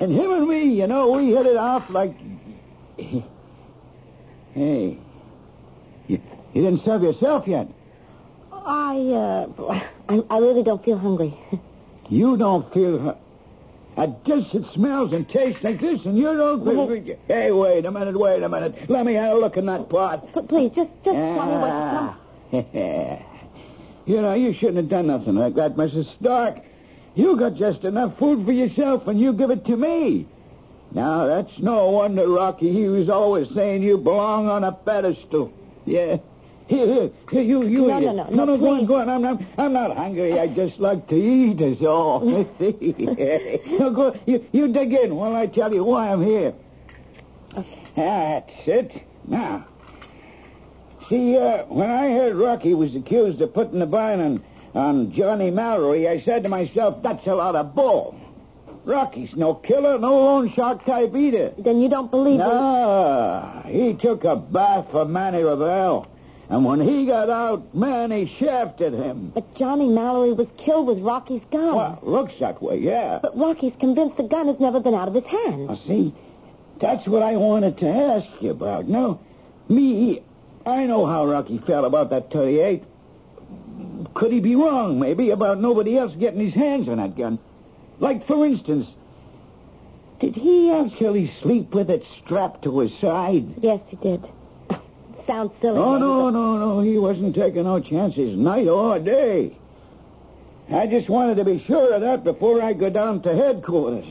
and 0.00 0.12
him 0.12 0.32
and 0.32 0.48
me, 0.48 0.64
you 0.64 0.86
know, 0.86 1.12
we 1.12 1.32
hit 1.32 1.46
it 1.46 1.56
off 1.56 1.88
like... 1.90 2.14
Hey, 4.54 4.98
you, 6.08 6.20
you 6.52 6.62
didn't 6.62 6.84
serve 6.84 7.02
yourself 7.02 7.48
yet. 7.48 7.68
I, 8.52 8.98
uh, 8.98 9.80
I, 10.10 10.22
I 10.28 10.38
really 10.40 10.62
don't 10.62 10.84
feel 10.84 10.98
hungry. 10.98 11.34
You 12.08 12.36
don't 12.36 12.70
feel... 12.74 13.18
A 13.96 14.06
dish 14.06 14.50
that 14.52 14.72
smells 14.72 15.12
and 15.12 15.28
tastes 15.28 15.62
like 15.62 15.78
this, 15.80 16.04
and 16.06 16.16
you 16.16 16.24
don't 16.24 16.64
feel... 16.64 17.16
Hey, 17.28 17.52
wait 17.52 17.84
a 17.84 17.90
minute, 17.90 18.18
wait 18.18 18.42
a 18.42 18.48
minute. 18.48 18.88
Let 18.88 19.04
me 19.04 19.14
have 19.14 19.36
a 19.36 19.38
look 19.38 19.58
in 19.58 19.66
that 19.66 19.88
pot. 19.90 20.32
But 20.32 20.48
please, 20.48 20.70
just, 20.74 20.88
just 21.04 21.14
tell 21.14 21.46
me 21.46 21.56
what 21.58 21.68
you 22.52 22.64
Ah. 22.64 23.22
you 24.06 24.20
know, 24.22 24.34
you 24.34 24.54
shouldn't 24.54 24.78
have 24.78 24.88
done 24.88 25.08
nothing 25.08 25.34
like 25.34 25.54
that, 25.56 25.76
Mrs. 25.76 26.06
Stark. 26.18 26.58
You 27.14 27.36
got 27.36 27.56
just 27.56 27.84
enough 27.84 28.18
food 28.18 28.46
for 28.46 28.52
yourself, 28.52 29.06
and 29.08 29.20
you 29.20 29.34
give 29.34 29.50
it 29.50 29.66
to 29.66 29.76
me. 29.76 30.26
Now, 30.92 31.26
that's 31.26 31.58
no 31.58 31.90
wonder, 31.90 32.26
Rocky. 32.26 32.72
He 32.72 32.88
was 32.88 33.10
always 33.10 33.48
saying 33.54 33.82
you 33.82 33.98
belong 33.98 34.48
on 34.48 34.64
a 34.64 34.72
pedestal. 34.72 35.52
Yeah. 35.84 36.18
Here, 36.68 36.86
here, 36.86 37.10
here, 37.30 37.42
you, 37.42 37.62
you 37.64 37.86
No, 37.86 37.98
no, 37.98 38.12
no, 38.12 38.24
no, 38.30 38.44
no, 38.44 38.58
go 38.58 38.74
on, 38.74 38.86
go 38.86 38.94
on. 38.96 39.08
I'm 39.08 39.22
not, 39.22 39.42
I'm 39.58 39.72
not 39.72 39.96
hungry. 39.96 40.38
I 40.38 40.46
just 40.46 40.78
like 40.78 41.06
to 41.08 41.16
eat, 41.16 41.60
is 41.60 41.84
all. 41.84 42.20
no, 42.20 43.90
go, 43.90 44.18
you, 44.26 44.46
you 44.52 44.68
dig 44.68 44.92
in 44.92 45.16
while 45.16 45.34
I 45.34 45.46
tell 45.46 45.72
you 45.72 45.84
why 45.84 46.12
I'm 46.12 46.22
here. 46.22 46.54
That's 47.96 48.50
it. 48.66 49.06
Now, 49.26 49.66
see, 51.08 51.36
uh, 51.36 51.64
when 51.64 51.90
I 51.90 52.10
heard 52.10 52.36
Rocky 52.36 52.74
was 52.74 52.94
accused 52.94 53.40
of 53.40 53.52
putting 53.52 53.78
the 53.78 53.86
vine 53.86 54.20
on, 54.20 54.44
on 54.74 55.12
Johnny 55.12 55.50
Mallory, 55.50 56.08
I 56.08 56.22
said 56.22 56.42
to 56.44 56.48
myself, 56.48 57.02
that's 57.02 57.26
a 57.26 57.34
lot 57.34 57.54
of 57.56 57.74
bull. 57.74 58.18
Rocky's 58.84 59.34
no 59.36 59.54
killer, 59.54 59.98
no 59.98 60.16
loan 60.16 60.52
shark 60.52 60.84
type 60.84 61.14
either. 61.14 61.50
Then 61.56 61.80
you 61.80 61.88
don't 61.88 62.10
believe 62.10 62.40
it? 62.40 62.44
No, 62.44 63.62
he 63.66 63.94
took 63.94 64.24
a 64.24 64.34
bath 64.36 64.88
for 64.90 65.04
Manny 65.04 65.42
Ravel. 65.42 66.08
And 66.52 66.66
when 66.66 66.80
he 66.80 67.06
got 67.06 67.30
out, 67.30 67.74
Manny 67.74 68.26
shafted 68.26 68.92
him. 68.92 69.32
But 69.34 69.54
Johnny 69.54 69.88
Mallory 69.88 70.34
was 70.34 70.48
killed 70.58 70.86
with 70.86 70.98
Rocky's 70.98 71.40
gun. 71.50 71.74
Well, 71.74 71.98
looks 72.02 72.34
that 72.40 72.62
way, 72.62 72.76
yeah. 72.76 73.20
But 73.22 73.38
Rocky's 73.38 73.72
convinced 73.80 74.18
the 74.18 74.24
gun 74.24 74.48
has 74.48 74.60
never 74.60 74.78
been 74.78 74.92
out 74.92 75.08
of 75.08 75.14
his 75.14 75.24
hands. 75.24 75.70
Now, 75.70 75.80
see, 75.86 76.14
that's 76.78 77.06
what 77.06 77.22
I 77.22 77.36
wanted 77.36 77.78
to 77.78 77.88
ask 77.88 78.28
you 78.42 78.50
about. 78.50 78.86
Now, 78.86 79.20
me, 79.70 80.22
I 80.66 80.84
know 80.84 81.06
how 81.06 81.24
Rocky 81.24 81.56
felt 81.56 81.86
about 81.86 82.10
that 82.10 82.30
38. 82.30 82.84
Could 84.12 84.32
he 84.32 84.40
be 84.40 84.54
wrong, 84.54 85.00
maybe, 85.00 85.30
about 85.30 85.58
nobody 85.58 85.96
else 85.96 86.14
getting 86.16 86.40
his 86.40 86.52
hands 86.52 86.86
on 86.86 86.98
that 86.98 87.16
gun? 87.16 87.38
Like, 87.98 88.26
for 88.26 88.44
instance, 88.44 88.88
did 90.20 90.34
he 90.34 90.70
actually 90.70 91.32
sleep 91.40 91.72
with 91.72 91.88
it 91.88 92.04
strapped 92.22 92.64
to 92.64 92.80
his 92.80 92.92
side? 92.98 93.54
Yes, 93.62 93.80
he 93.88 93.96
did. 93.96 94.28
Sounds 95.26 95.52
silly. 95.60 95.78
Oh, 95.78 95.98
no, 95.98 96.28
it? 96.28 96.32
no, 96.32 96.56
no. 96.58 96.80
He 96.80 96.98
wasn't 96.98 97.34
taking 97.34 97.64
no 97.64 97.80
chances 97.80 98.36
night 98.36 98.66
or 98.66 98.98
day. 98.98 99.56
I 100.70 100.86
just 100.86 101.08
wanted 101.08 101.36
to 101.36 101.44
be 101.44 101.62
sure 101.66 101.94
of 101.94 102.00
that 102.00 102.24
before 102.24 102.62
I 102.62 102.72
go 102.72 102.88
down 102.90 103.22
to 103.22 103.34
headquarters. 103.34 104.06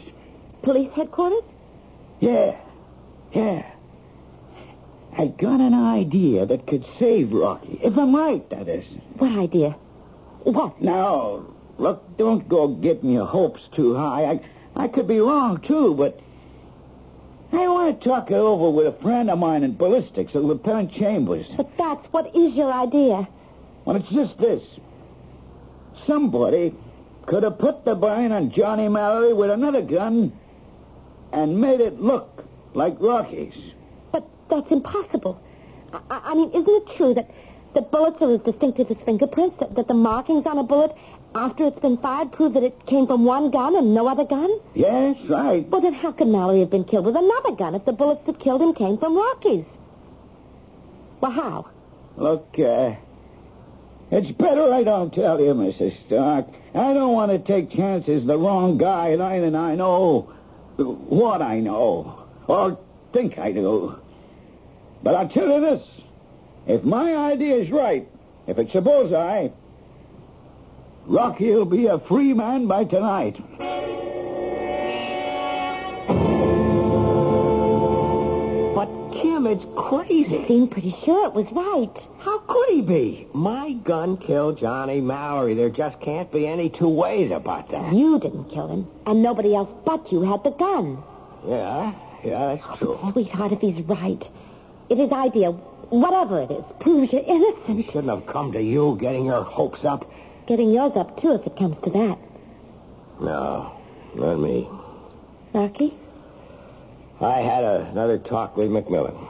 Police 0.62 0.92
headquarters? 0.94 1.44
Yeah, 2.20 2.56
yeah. 3.34 3.66
I 5.18 5.28
got 5.28 5.60
an 5.60 5.74
idea 5.74 6.46
that 6.46 6.68
could 6.68 6.86
save 7.00 7.32
Rocky. 7.32 7.80
If 7.82 7.98
I'm 7.98 8.16
right, 8.16 8.48
that 8.50 8.68
is. 8.68 8.86
What 9.18 9.32
idea? 9.38 9.72
What? 10.44 10.82
Now, 10.82 11.46
look, 11.78 12.18
don't 12.18 12.48
go 12.48 12.68
getting 12.68 13.12
your 13.12 13.26
hopes 13.26 13.62
too 13.74 13.96
high. 13.96 14.26
I, 14.26 14.42
I 14.76 14.88
could 14.88 15.08
be 15.08 15.20
wrong, 15.20 15.60
too, 15.60 15.96
but 15.96 16.20
want 17.82 18.02
to 18.02 18.10
talk 18.10 18.32
it 18.32 18.36
over 18.36 18.70
with 18.70 18.88
a 18.88 19.02
friend 19.02 19.30
of 19.30 19.40
mine 19.40 19.64
in 19.64 19.76
ballistics, 19.76 20.34
a 20.34 20.40
Lieutenant 20.40 20.92
Chambers. 20.94 21.46
But 21.58 21.78
that's 21.78 22.06
what 22.12 22.36
is 22.36 22.54
your 22.54 22.72
idea? 22.72 23.28
Well, 23.86 23.96
it's 23.96 24.10
just 24.10 24.38
this. 24.38 24.64
Somebody 26.06 26.76
could 27.26 27.44
have 27.44 27.58
put 27.58 27.86
the 27.86 27.96
vine 27.96 28.32
on 28.32 28.52
Johnny 28.52 28.88
Mallory 28.88 29.34
with 29.34 29.50
another 29.50 29.82
gun 29.82 30.32
and 31.32 31.60
made 31.60 31.80
it 31.80 32.00
look 32.00 32.46
like 32.74 32.96
Rocky's. 33.00 33.54
But 34.12 34.28
that's 34.50 34.70
impossible. 34.72 35.42
I, 35.94 36.02
I 36.10 36.36
mean, 36.36 36.50
isn't 36.52 36.70
it 36.70 36.96
true 36.98 37.14
that, 37.14 37.30
that 37.74 37.92
bullets 37.92 38.22
are 38.22 38.32
as 38.32 38.42
distinctive 38.42 38.92
as 38.92 38.98
fingerprints? 39.06 39.60
That, 39.60 39.76
that 39.76 39.88
the 39.88 39.94
markings 39.94 40.46
on 40.46 40.58
a 40.58 40.64
bullet 40.64 40.96
after 41.34 41.66
it's 41.66 41.80
been 41.80 41.98
fired 41.98 42.32
prove 42.32 42.54
that 42.54 42.64
it 42.64 42.86
came 42.86 43.08
from 43.08 43.26
one 43.26 43.52
gun 43.52 43.76
and 43.76 43.94
no 43.94 44.08
other 44.08 44.26
gun? 44.26 44.50
Yes, 44.74 45.18
right. 45.30 45.68
Well, 45.68 45.82
then 45.82 45.94
how 45.94 46.12
could 46.12 46.28
Mallory 46.28 46.60
have 46.60 46.70
been 46.70 46.84
killed 46.84 47.06
with 47.06 47.16
another 47.16 47.52
gun 47.52 47.76
if 47.76 47.86
the 47.86 47.94
bullets 47.94 48.26
that 48.26 48.40
killed 48.40 48.62
him 48.62 48.74
came 48.74 48.98
from 48.98 49.16
Rocky's? 49.16 49.66
Well, 51.22 51.32
how? 51.32 51.68
Look, 52.18 52.56
uh, 52.60 52.96
it's 54.10 54.32
better 54.32 54.74
I 54.74 54.84
don't 54.84 55.14
tell 55.14 55.40
you, 55.40 55.54
Mrs. 55.54 55.96
Stark. 56.06 56.48
I 56.74 56.94
don't 56.94 57.14
want 57.14 57.32
to 57.32 57.40
take 57.40 57.72
chances 57.72 58.26
the 58.26 58.38
wrong 58.38 58.78
guy 58.78 59.10
and 59.10 59.24
I, 59.24 59.36
and 59.36 59.56
I 59.56 59.76
know 59.76 60.34
what 60.78 61.42
I 61.42 61.60
know, 61.60 62.26
or 62.48 62.80
think 63.14 63.38
I 63.38 63.52
do. 63.52 64.00
But 65.04 65.16
I'll 65.16 65.30
tell 65.30 65.50
you 65.50 65.62
this. 65.62 65.88
If 66.68 66.84
my 66.84 67.16
idea 67.16 67.56
is 67.56 67.72
right, 67.72 68.08
if 68.48 68.58
it's 68.58 68.74
a 68.76 68.82
bullseye, 68.82 69.50
Rocky'll 71.06 71.66
be 71.66 71.88
a 71.88 72.00
free 72.00 72.34
man 72.34 72.68
by 72.68 72.84
tonight. 72.86 73.36
But, 78.76 78.88
Kim, 79.12 79.48
it's 79.48 79.66
crazy. 79.76 80.24
He 80.24 80.48
seemed 80.48 80.72
pretty 80.72 80.96
sure 81.04 81.28
it 81.28 81.34
was 81.34 81.48
right. 81.52 81.92
How 82.20 82.38
could 82.40 82.70
he 82.70 82.82
be? 82.82 83.28
My 83.34 83.74
gun 83.74 84.16
killed 84.18 84.60
Johnny 84.60 85.02
Mallory. 85.02 85.56
There 85.56 85.70
just 85.70 86.00
can't 86.00 86.32
be 86.32 86.48
any 86.48 86.70
two 86.70 86.88
ways 86.90 87.32
about 87.32 87.70
that. 87.72 87.94
You 87.94 88.20
didn't 88.20 88.46
kill 88.46 88.68
him, 88.68 88.88
and 89.08 89.24
nobody 89.24 89.56
else 89.56 89.70
but 89.86 90.12
you 90.12 90.22
had 90.22 90.44
the 90.44 90.52
gun. 90.52 91.04
Yeah, 91.46 91.94
yeah, 92.24 92.56
that's 92.56 92.64
oh, 92.70 92.76
true. 92.76 93.12
Sweetheart, 93.12 93.54
if 93.54 93.62
he's 93.62 93.84
right, 93.86 94.24
if 94.90 95.00
his 95.00 95.12
idea, 95.12 95.52
whatever 95.52 96.42
it 96.42 96.52
is, 96.52 96.64
proves 96.80 97.12
you're 97.12 97.24
innocent, 97.26 97.78
He 97.78 97.84
shouldn't 97.84 98.10
have 98.10 98.28
come 98.28 98.52
to 98.52 98.62
you 98.62 98.98
getting 99.02 99.26
your 99.26 99.44
hopes 99.44 99.84
up. 99.84 100.06
Getting 100.48 100.72
yours 100.72 100.94
up 100.96 101.20
too 101.22 101.34
if 101.34 101.46
it 101.46 101.56
comes 101.56 101.78
to 101.84 101.90
that. 101.92 102.18
No, 103.20 103.80
not 104.16 104.40
me. 104.40 104.68
Rocky? 105.54 105.94
I 107.20 107.40
had 107.40 107.64
another 107.64 108.18
talk 108.18 108.58
with 108.58 108.70
McMillan. 108.70 109.28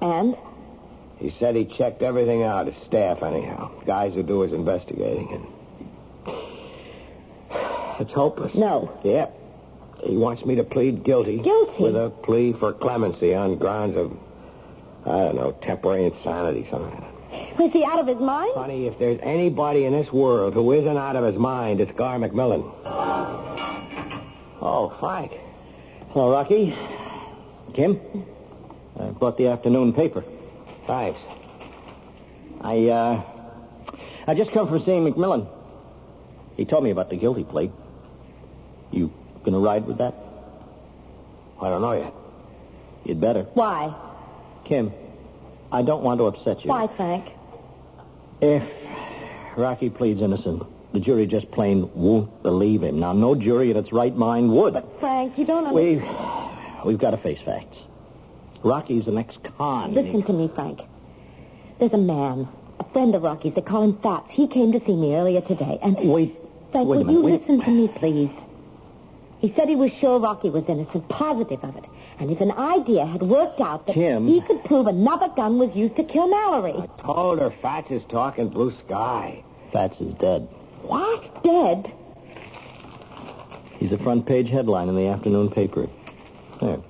And? 0.00 0.36
He 1.18 1.34
said 1.38 1.54
he 1.54 1.64
checked 1.64 2.02
everything 2.02 2.42
out, 2.42 2.66
his 2.66 2.82
staff 2.84 3.22
anyhow. 3.22 3.70
Guys 3.86 4.14
who 4.14 4.22
do 4.22 4.40
his 4.40 4.52
investigating. 4.52 5.46
And 6.26 6.36
it's 8.00 8.12
hopeless. 8.12 8.54
No. 8.54 8.98
Yep. 9.04 9.40
He 10.04 10.16
wants 10.16 10.44
me 10.44 10.56
to 10.56 10.64
plead 10.64 11.04
guilty. 11.04 11.38
Guilty? 11.38 11.82
With 11.84 11.96
a 11.96 12.10
plea 12.10 12.52
for 12.52 12.72
clemency 12.72 13.34
on 13.34 13.56
grounds 13.56 13.96
of, 13.96 14.16
I 15.06 15.18
don't 15.18 15.36
know, 15.36 15.52
temporary 15.52 16.06
insanity, 16.06 16.66
something 16.70 17.13
Was 17.58 17.72
he 17.72 17.84
out 17.84 18.00
of 18.00 18.06
his 18.06 18.18
mind? 18.18 18.52
Honey, 18.54 18.86
if 18.86 18.98
there's 18.98 19.20
anybody 19.22 19.84
in 19.84 19.92
this 19.92 20.12
world 20.12 20.54
who 20.54 20.72
isn't 20.72 20.96
out 20.96 21.16
of 21.16 21.24
his 21.24 21.36
mind, 21.36 21.80
it's 21.80 21.92
Gar 21.92 22.18
McMillan. 22.18 22.70
Oh, 24.60 24.96
Frank. 24.98 25.32
Hello, 26.10 26.32
Rocky. 26.32 26.74
Kim? 27.74 28.00
I 28.98 29.06
brought 29.06 29.36
the 29.36 29.48
afternoon 29.48 29.92
paper. 29.92 30.24
Thanks. 30.86 31.20
I, 32.60 32.88
uh, 32.88 33.22
I 34.26 34.34
just 34.34 34.50
come 34.52 34.68
from 34.68 34.84
seeing 34.84 35.04
McMillan. 35.04 35.46
He 36.56 36.64
told 36.64 36.84
me 36.84 36.90
about 36.90 37.10
the 37.10 37.16
guilty 37.16 37.44
plea. 37.44 37.70
You 38.90 39.12
gonna 39.44 39.58
ride 39.58 39.86
with 39.86 39.98
that? 39.98 40.14
I 41.60 41.68
don't 41.68 41.82
know 41.82 41.92
yet. 41.92 42.12
You'd 43.04 43.20
better. 43.20 43.42
Why? 43.54 43.94
Kim, 44.64 44.92
I 45.70 45.82
don't 45.82 46.02
want 46.02 46.20
to 46.20 46.26
upset 46.26 46.64
you. 46.64 46.70
Why, 46.70 46.86
Frank? 46.86 47.32
If 48.44 48.62
Rocky 49.56 49.88
pleads 49.88 50.20
innocent, 50.20 50.64
The 50.92 51.00
jury 51.00 51.26
just 51.26 51.50
plain 51.50 51.90
won't 51.94 52.42
believe 52.42 52.82
him. 52.82 53.00
Now, 53.00 53.12
no 53.14 53.34
jury 53.34 53.70
in 53.70 53.76
its 53.78 53.90
right 53.90 54.14
mind 54.14 54.52
would. 54.52 54.74
But, 54.74 55.00
Frank, 55.00 55.38
you 55.38 55.46
don't 55.46 55.66
understand. 55.66 56.02
We've, 56.02 56.84
we've 56.86 56.98
got 56.98 57.12
to 57.12 57.16
face 57.16 57.40
facts. 57.40 57.78
Rocky's 58.62 59.06
an 59.08 59.16
ex-con. 59.18 59.94
Listen 59.94 60.22
to 60.24 60.32
me, 60.34 60.50
Frank. 60.54 60.80
There's 61.78 61.92
a 61.94 61.98
man, 61.98 62.46
a 62.78 62.84
friend 62.92 63.14
of 63.14 63.22
Rocky's. 63.22 63.54
They 63.54 63.62
call 63.62 63.82
him 63.82 63.96
Fats. 64.02 64.26
He 64.30 64.46
came 64.46 64.72
to 64.72 64.84
see 64.84 64.94
me 64.94 65.16
earlier 65.16 65.40
today, 65.40 65.78
and 65.82 65.96
Wait, 65.96 66.36
Frank, 66.70 66.86
wait 66.88 66.96
a 66.96 66.98
would 66.98 67.06
minute. 67.06 67.12
you 67.12 67.22
wait. 67.24 67.40
listen 67.40 67.60
to 67.62 67.70
me, 67.70 67.88
please? 67.88 68.30
He 69.44 69.52
said 69.54 69.68
he 69.68 69.76
was 69.76 69.92
sure 69.92 70.18
Rocky 70.18 70.48
was 70.48 70.64
innocent, 70.68 71.06
positive 71.10 71.62
of 71.62 71.76
it. 71.76 71.84
And 72.18 72.30
if 72.30 72.40
an 72.40 72.52
idea 72.52 73.04
had 73.04 73.20
worked 73.20 73.60
out 73.60 73.86
that 73.86 73.92
Tim. 73.92 74.26
he 74.26 74.40
could 74.40 74.64
prove 74.64 74.86
another 74.86 75.28
gun 75.28 75.58
was 75.58 75.76
used 75.76 75.96
to 75.96 76.02
kill 76.02 76.28
Mallory. 76.28 76.72
I 76.72 77.02
Told 77.02 77.40
her 77.40 77.50
Fats 77.60 77.90
is 77.90 78.02
talking 78.08 78.48
blue 78.48 78.74
sky. 78.86 79.44
Fats 79.70 80.00
is 80.00 80.14
dead. 80.14 80.48
What? 80.80 81.44
Dead? 81.44 81.92
He's 83.78 83.92
a 83.92 83.98
front 83.98 84.24
page 84.24 84.48
headline 84.48 84.88
in 84.88 84.96
the 84.96 85.08
afternoon 85.08 85.50
paper. 85.50 85.90
There. 86.62 86.80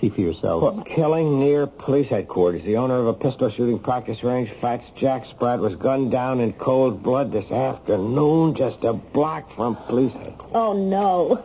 See 0.00 0.08
for 0.08 0.20
yourself. 0.20 0.64
Well, 0.64 0.82
killing 0.82 1.38
near 1.38 1.68
police 1.68 2.08
headquarters. 2.08 2.64
The 2.64 2.78
owner 2.78 2.96
of 2.96 3.06
a 3.06 3.14
pistol 3.14 3.50
shooting 3.50 3.78
practice 3.78 4.24
range, 4.24 4.50
Fats 4.60 4.90
Jack 4.96 5.26
Spratt, 5.26 5.60
was 5.60 5.76
gunned 5.76 6.10
down 6.10 6.40
in 6.40 6.54
cold 6.54 7.04
blood 7.04 7.30
this 7.30 7.52
afternoon, 7.52 8.56
just 8.56 8.82
a 8.82 8.94
block 8.94 9.54
from 9.54 9.76
police 9.76 10.12
headquarters. 10.14 10.50
Oh, 10.56 10.72
no. 10.72 11.44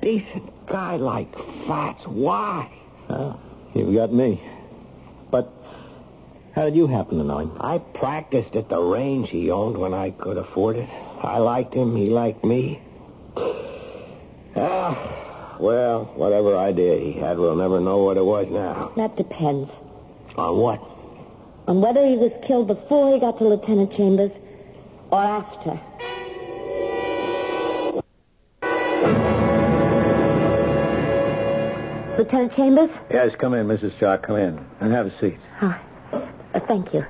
Decent 0.00 0.66
guy 0.66 0.96
like 0.96 1.34
Fats. 1.66 2.06
Why? 2.06 2.70
Well, 3.08 3.40
you've 3.74 3.94
got 3.94 4.12
me. 4.12 4.40
But 5.30 5.50
how 6.54 6.64
did 6.64 6.76
you 6.76 6.86
happen 6.86 7.18
to 7.18 7.24
know 7.24 7.38
him? 7.38 7.52
I 7.60 7.78
practiced 7.78 8.54
at 8.56 8.68
the 8.68 8.80
range 8.80 9.30
he 9.30 9.50
owned 9.50 9.76
when 9.76 9.94
I 9.94 10.10
could 10.10 10.36
afford 10.36 10.76
it. 10.76 10.88
I 11.22 11.38
liked 11.38 11.74
him. 11.74 11.96
He 11.96 12.10
liked 12.10 12.44
me. 12.44 12.80
Ah, 14.56 15.56
well, 15.60 16.04
whatever 16.16 16.56
idea 16.56 16.96
he 16.98 17.12
had, 17.12 17.38
we'll 17.38 17.56
never 17.56 17.80
know 17.80 17.98
what 18.04 18.16
it 18.16 18.24
was 18.24 18.48
now. 18.48 18.92
That 18.96 19.16
depends 19.16 19.70
On 20.36 20.56
what? 20.58 20.80
on 21.68 21.80
whether 21.82 22.06
he 22.06 22.16
was 22.16 22.32
killed 22.46 22.66
before 22.66 23.12
he 23.12 23.20
got 23.20 23.36
to 23.38 23.44
Lieutenant 23.44 23.92
Chambers 23.94 24.30
or 25.12 25.18
after. 25.22 25.78
Lieutenant 32.18 32.52
Chambers? 32.54 32.90
Yes, 33.10 33.36
come 33.36 33.54
in, 33.54 33.68
Mrs. 33.68 33.96
Stark. 33.96 34.22
Come 34.24 34.36
in 34.36 34.66
and 34.80 34.92
have 34.92 35.06
a 35.06 35.18
seat. 35.20 35.38
Oh, 35.62 35.80
uh, 36.12 36.60
thank 36.60 36.92
you. 36.92 37.06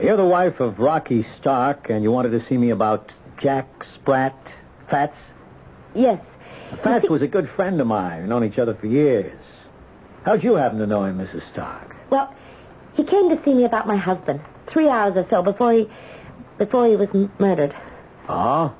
You're 0.00 0.18
the 0.18 0.26
wife 0.26 0.60
of 0.60 0.78
Rocky 0.78 1.26
Stark, 1.40 1.88
and 1.88 2.02
you 2.02 2.12
wanted 2.12 2.30
to 2.38 2.46
see 2.46 2.58
me 2.58 2.70
about 2.70 3.10
Jack 3.38 3.86
Spratt, 3.94 4.36
Fats. 4.88 5.16
Yes. 5.94 6.20
Fats 6.82 7.08
was 7.08 7.22
a 7.22 7.26
good 7.26 7.48
friend 7.48 7.80
of 7.80 7.86
mine. 7.86 8.20
We've 8.20 8.28
known 8.28 8.44
each 8.44 8.58
other 8.58 8.74
for 8.74 8.86
years. 8.86 9.32
How'd 10.26 10.44
you 10.44 10.54
happen 10.56 10.78
to 10.80 10.86
know 10.86 11.04
him, 11.04 11.16
Mrs. 11.18 11.42
Stark? 11.50 11.96
Well, 12.10 12.34
he 12.94 13.04
came 13.04 13.30
to 13.30 13.42
see 13.44 13.54
me 13.54 13.64
about 13.64 13.86
my 13.86 13.96
husband 13.96 14.40
three 14.66 14.88
hours 14.90 15.16
or 15.16 15.26
so 15.30 15.42
before 15.42 15.72
he 15.72 15.88
before 16.58 16.86
he 16.86 16.96
was 16.96 17.08
m- 17.14 17.32
murdered. 17.38 17.74
Oh? 18.28 18.74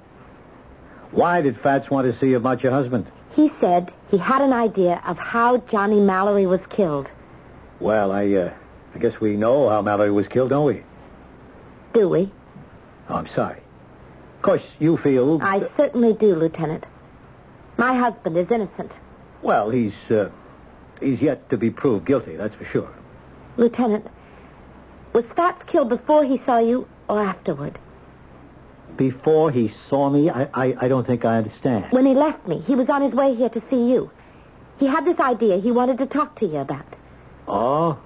Why 1.10 1.40
did 1.40 1.58
Fats 1.58 1.88
want 1.90 2.12
to 2.12 2.20
see 2.20 2.30
you 2.30 2.36
about 2.36 2.62
your 2.62 2.72
husband? 2.72 3.06
He 3.38 3.52
said 3.60 3.92
he 4.10 4.18
had 4.18 4.42
an 4.42 4.52
idea 4.52 5.00
of 5.06 5.16
how 5.16 5.58
Johnny 5.58 6.00
Mallory 6.00 6.44
was 6.44 6.58
killed. 6.70 7.08
Well, 7.78 8.10
I, 8.10 8.28
uh, 8.32 8.52
I 8.96 8.98
guess 8.98 9.20
we 9.20 9.36
know 9.36 9.68
how 9.68 9.80
Mallory 9.80 10.10
was 10.10 10.26
killed, 10.26 10.50
don't 10.50 10.66
we? 10.66 10.82
Do 11.92 12.08
we? 12.08 12.32
Oh, 13.08 13.14
I'm 13.14 13.28
sorry. 13.36 13.58
Of 14.38 14.42
course, 14.42 14.62
you 14.80 14.96
feel... 14.96 15.40
I 15.40 15.68
certainly 15.76 16.14
do, 16.14 16.34
Lieutenant. 16.34 16.84
My 17.76 17.94
husband 17.94 18.36
is 18.36 18.50
innocent. 18.50 18.90
Well, 19.40 19.70
he's, 19.70 19.94
uh, 20.10 20.30
he's 21.00 21.20
yet 21.20 21.48
to 21.50 21.56
be 21.56 21.70
proved 21.70 22.06
guilty, 22.06 22.34
that's 22.34 22.56
for 22.56 22.64
sure. 22.64 22.92
Lieutenant, 23.56 24.08
was 25.12 25.24
Fats 25.36 25.62
killed 25.68 25.90
before 25.90 26.24
he 26.24 26.42
saw 26.44 26.58
you 26.58 26.88
or 27.08 27.20
afterward? 27.20 27.78
Before 28.98 29.52
he 29.52 29.72
saw 29.88 30.10
me, 30.10 30.28
I, 30.28 30.48
I, 30.52 30.76
I 30.80 30.88
don't 30.88 31.06
think 31.06 31.24
I 31.24 31.38
understand. 31.38 31.86
When 31.92 32.04
he 32.04 32.14
left 32.14 32.48
me, 32.48 32.62
he 32.66 32.74
was 32.74 32.88
on 32.88 33.00
his 33.00 33.12
way 33.12 33.32
here 33.34 33.48
to 33.48 33.62
see 33.70 33.92
you. 33.92 34.10
He 34.78 34.86
had 34.86 35.04
this 35.04 35.20
idea 35.20 35.56
he 35.58 35.70
wanted 35.70 35.98
to 35.98 36.06
talk 36.06 36.38
to 36.40 36.46
you 36.46 36.58
about. 36.58 36.84
Oh? 37.46 37.98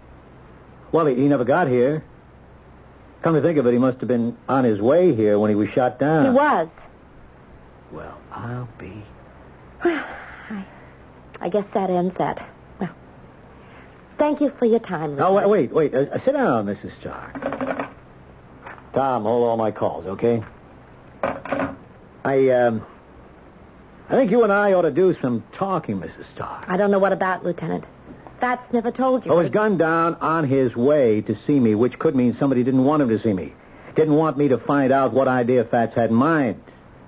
Well, 0.93 1.07
he, 1.07 1.15
he 1.15 1.29
never 1.29 1.45
got 1.45 1.67
here. 1.69 2.05
Come 3.23 3.35
to 3.35 3.41
think 3.41 3.57
of 3.57 3.67
it, 3.67 3.73
he 3.73 3.79
must 3.79 4.01
have 4.01 4.09
been 4.09 4.37
on 4.49 4.65
his 4.65 4.81
way 4.81 5.15
here 5.15 5.39
when 5.39 5.49
he 5.49 5.55
was 5.55 5.71
shot 5.71 5.99
down. 5.99 6.27
He 6.27 6.31
was. 6.33 6.69
Well, 7.91 8.19
I'll 8.31 8.69
be... 8.79 9.03
I 9.85 10.65
I 11.41 11.49
guess 11.49 11.65
that 11.73 11.89
ends 11.89 12.15
that. 12.19 12.47
Well, 12.79 12.95
thank 14.19 14.43
you 14.43 14.51
for 14.59 14.67
your 14.67 14.79
time, 14.81 15.17
No, 15.17 15.33
Lieutenant. 15.33 15.51
wait, 15.51 15.73
wait. 15.73 15.93
wait. 15.93 16.09
Uh, 16.13 16.19
sit 16.23 16.33
down, 16.35 16.67
Mrs. 16.67 16.93
Stark. 17.01 17.33
Tom, 18.93 19.23
hold 19.23 19.49
all 19.49 19.57
my 19.57 19.71
calls, 19.71 20.05
okay? 20.07 20.43
I, 21.23 22.49
um... 22.51 22.87
I 24.09 24.15
think 24.15 24.31
you 24.31 24.43
and 24.43 24.53
I 24.53 24.75
ought 24.75 24.83
to 24.83 24.91
do 24.91 25.17
some 25.23 25.43
talking, 25.53 26.01
Mrs. 26.01 26.27
Stark. 26.35 26.69
I 26.69 26.77
don't 26.77 26.91
know 26.91 26.99
what 26.99 27.13
about, 27.13 27.45
Lieutenant. 27.45 27.85
Fats 28.41 28.73
never 28.73 28.91
told 28.91 29.25
you. 29.25 29.33
I 29.33 29.37
was 29.37 29.51
gunned 29.51 29.79
down 29.79 30.17
on 30.17 30.49
his 30.49 30.75
way 30.75 31.21
to 31.23 31.39
see 31.47 31.59
me, 31.59 31.75
which 31.75 31.99
could 31.99 32.15
mean 32.17 32.37
somebody 32.39 32.65
didn't 32.65 32.85
want 32.85 33.03
him 33.03 33.09
to 33.09 33.23
see 33.23 33.33
me. 33.33 33.55
Didn't 33.95 34.17
want 34.17 34.37
me 34.37 34.49
to 34.49 34.59
find 34.59 34.93
out 34.93 35.13
what 35.13 35.29
idea 35.29 35.65
Fats 35.65 35.95
had 35.95 36.11
in 36.11 36.17
mind. 36.17 36.63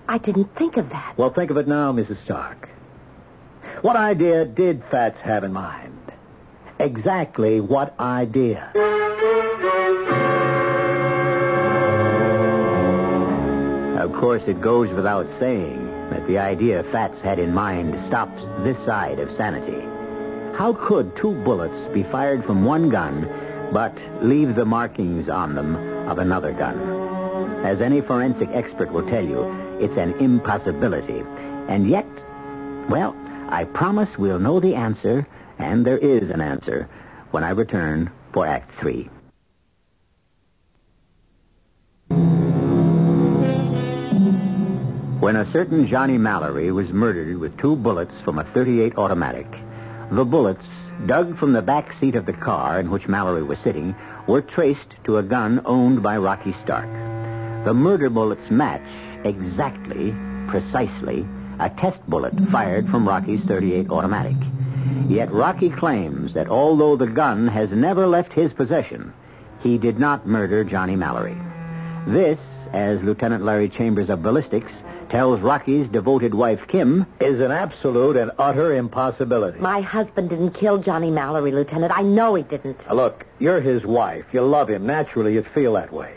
I 0.09 0.19
didn't 0.19 0.55
think 0.55 0.77
of 0.77 0.91
that. 0.91 1.15
Well, 1.17 1.31
think 1.31 1.51
of 1.51 1.57
it 1.57 1.67
now, 1.67 1.93
Mrs. 1.93 2.23
Stark. 2.25 2.69
What 3.83 3.97
idea 3.97 4.45
did 4.45 4.85
Fats 4.91 5.21
have 5.21 5.45
in 5.45 5.53
mind? 5.53 6.13
Exactly 6.79 7.61
what 7.61 7.99
idea? 7.99 8.71
Course, 14.15 14.43
it 14.47 14.61
goes 14.61 14.91
without 14.91 15.27
saying 15.39 15.87
that 16.11 16.27
the 16.27 16.39
idea 16.39 16.83
Fats 16.85 17.21
had 17.21 17.39
in 17.39 17.55
mind 17.55 17.95
stops 18.07 18.43
this 18.59 18.77
side 18.87 19.19
of 19.19 19.37
sanity. 19.37 19.81
How 20.57 20.73
could 20.73 21.17
two 21.17 21.33
bullets 21.43 21.93
be 21.93 22.03
fired 22.03 22.45
from 22.45 22.65
one 22.65 22.89
gun 22.89 23.29
but 23.73 23.97
leave 24.21 24.55
the 24.55 24.65
markings 24.65 25.29
on 25.29 25.55
them 25.55 25.77
of 26.09 26.19
another 26.19 26.53
gun? 26.53 26.79
As 27.65 27.81
any 27.81 28.01
forensic 28.01 28.51
expert 28.53 28.93
will 28.93 29.09
tell 29.09 29.25
you, 29.25 29.45
it's 29.81 29.97
an 29.97 30.13
impossibility. 30.21 31.25
And 31.69 31.89
yet, 31.89 32.07
well, 32.89 33.17
I 33.49 33.65
promise 33.65 34.19
we'll 34.19 34.39
know 34.39 34.61
the 34.61 34.75
answer, 34.75 35.27
and 35.59 35.85
there 35.85 35.99
is 35.99 36.31
an 36.31 36.41
answer, 36.41 36.89
when 37.31 37.43
I 37.43 37.51
return 37.51 38.11
for 38.33 38.47
Act 38.47 38.79
Three. 38.79 39.09
When 45.25 45.37
a 45.37 45.51
certain 45.53 45.87
Johnny 45.87 46.19
Mallory 46.19 46.71
was 46.71 46.91
murdered 46.91 47.39
with 47.39 47.57
two 47.57 47.77
bullets 47.77 48.13
from 48.25 48.39
a 48.39 48.45
38 48.45 48.99
automatic, 48.99 49.47
the 50.11 50.23
bullets, 50.23 50.67
dug 51.07 51.39
from 51.39 51.55
the 51.55 51.63
back 51.63 51.99
seat 51.99 52.15
of 52.15 52.27
the 52.27 52.35
car 52.35 52.79
in 52.79 52.91
which 52.91 53.09
Mallory 53.09 53.43
was 53.43 53.57
sitting, 53.65 53.97
were 54.27 54.43
traced 54.43 54.91
to 55.05 55.17
a 55.17 55.23
gun 55.23 55.63
owned 55.65 56.03
by 56.03 56.19
Rocky 56.19 56.55
Stark. 56.63 56.91
The 57.65 57.73
murder 57.73 58.11
bullets 58.11 58.51
match 58.51 58.85
exactly, 59.25 60.15
precisely, 60.47 61.27
a 61.59 61.71
test 61.71 62.07
bullet 62.07 62.39
fired 62.51 62.91
from 62.91 63.09
Rocky's 63.09 63.41
38 63.47 63.89
automatic. 63.89 64.37
Yet 65.09 65.33
Rocky 65.33 65.71
claims 65.71 66.35
that 66.35 66.51
although 66.51 66.97
the 66.97 67.07
gun 67.07 67.49
has 67.49 67.71
never 67.71 68.07
left 68.07 68.35
his 68.35 68.53
possession, 68.53 69.15
he 69.61 69.79
did 69.79 69.99
not 69.99 70.27
murder 70.27 70.65
Johnny 70.65 70.97
Mallory. 70.97 71.39
This, 72.07 72.39
as 72.75 73.03
Lieutenant 73.03 73.43
Larry 73.43 73.71
Chambers 73.71 74.11
of 74.11 74.23
Ballistics 74.23 74.73
tells 75.09 75.41
Rocky's 75.41 75.89
devoted 75.89 76.35
wife 76.35 76.67
Kim, 76.67 77.07
Is 77.21 77.41
an 77.41 77.51
absolute 77.51 78.17
and 78.17 78.31
utter 78.39 78.75
impossibility. 78.75 79.59
My 79.59 79.81
husband 79.81 80.31
didn't 80.31 80.53
kill 80.53 80.79
Johnny 80.79 81.11
Mallory, 81.11 81.53
Lieutenant. 81.53 81.97
I 81.97 82.03
know 82.03 82.35
he 82.35 82.43
didn't. 82.43 82.87
Now, 82.87 82.95
Look, 82.95 83.27
you're 83.39 83.61
his 83.61 83.85
wife. 83.85 84.27
You 84.33 84.43
love 84.43 84.69
him. 84.69 84.87
Naturally, 84.87 85.35
you'd 85.35 85.47
feel 85.49 85.75
that 85.75 85.93
way. 85.93 86.15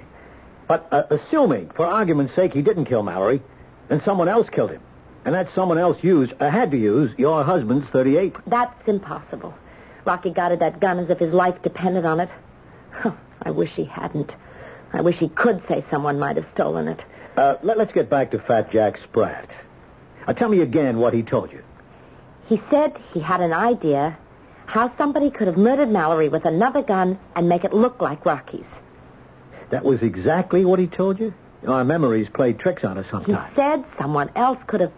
But 0.68 0.88
uh, 0.92 1.04
assuming, 1.10 1.70
for 1.70 1.86
argument's 1.86 2.36
sake, 2.36 2.54
he 2.54 2.62
didn't 2.62 2.86
kill 2.86 3.04
Mallory, 3.04 3.42
then 3.88 4.02
someone 4.04 4.28
else 4.28 4.50
killed 4.50 4.72
him. 4.72 4.82
And 5.26 5.36
that 5.36 5.54
someone 5.56 5.78
else 5.78 5.98
used, 6.04 6.34
uh, 6.40 6.50
had 6.50 6.72
to 6.72 6.78
use, 6.78 7.12
your 7.18 7.44
husband's 7.44 7.88
38. 7.90 8.36
That's 8.48 8.88
impossible. 8.88 9.54
Rocky 10.06 10.32
guarded 10.32 10.60
that 10.62 10.80
gun 10.80 11.00
as 11.00 11.10
if 11.10 11.20
his 11.20 11.34
life 11.34 11.62
depended 11.62 12.06
on 12.06 12.20
it. 12.22 12.30
I 13.44 13.52
wish 13.52 13.72
he 13.72 13.84
hadn't. 13.86 14.32
I 14.94 15.02
wish 15.02 15.18
he 15.18 15.30
could 15.30 15.68
say 15.68 15.84
someone 15.92 16.18
might 16.18 16.38
have 16.38 16.48
stolen 16.54 16.88
it. 16.88 17.02
Uh, 17.38 17.56
let, 17.62 17.78
us 17.80 17.92
get 17.94 18.10
back 18.10 18.32
to 18.32 18.40
Fat 18.40 18.72
Jack 18.72 19.00
Spratt. 19.04 19.48
Uh, 20.26 20.34
tell 20.34 20.50
me 20.50 20.62
again 20.62 20.98
what 20.98 21.14
he 21.14 21.22
told 21.22 21.54
you. 21.54 21.64
He 22.48 22.60
said 22.72 22.98
he 23.14 23.20
had 23.20 23.42
an 23.42 23.54
idea 23.54 24.18
how 24.66 24.92
somebody 24.98 25.30
could 25.30 25.46
have 25.48 25.56
murdered 25.56 25.90
Mallory 25.90 26.30
with 26.30 26.46
another 26.46 26.82
gun 26.82 27.20
and 27.36 27.48
make 27.48 27.64
it 27.64 27.74
look 27.74 28.02
like 28.02 28.26
Rocky's. 28.26 28.66
That 29.70 29.84
was 29.84 30.02
exactly 30.02 30.66
what 30.66 30.80
he 30.80 30.88
told 30.88 31.20
you? 31.20 31.34
Our 31.68 31.86
memories 31.86 32.28
played 32.28 32.58
tricks 32.58 32.84
on 32.84 32.98
us 32.98 33.06
sometimes. 33.12 33.50
He 33.50 33.56
said 33.56 33.86
someone 34.00 34.32
else 34.36 34.58
could 34.66 34.82
have 34.82 34.94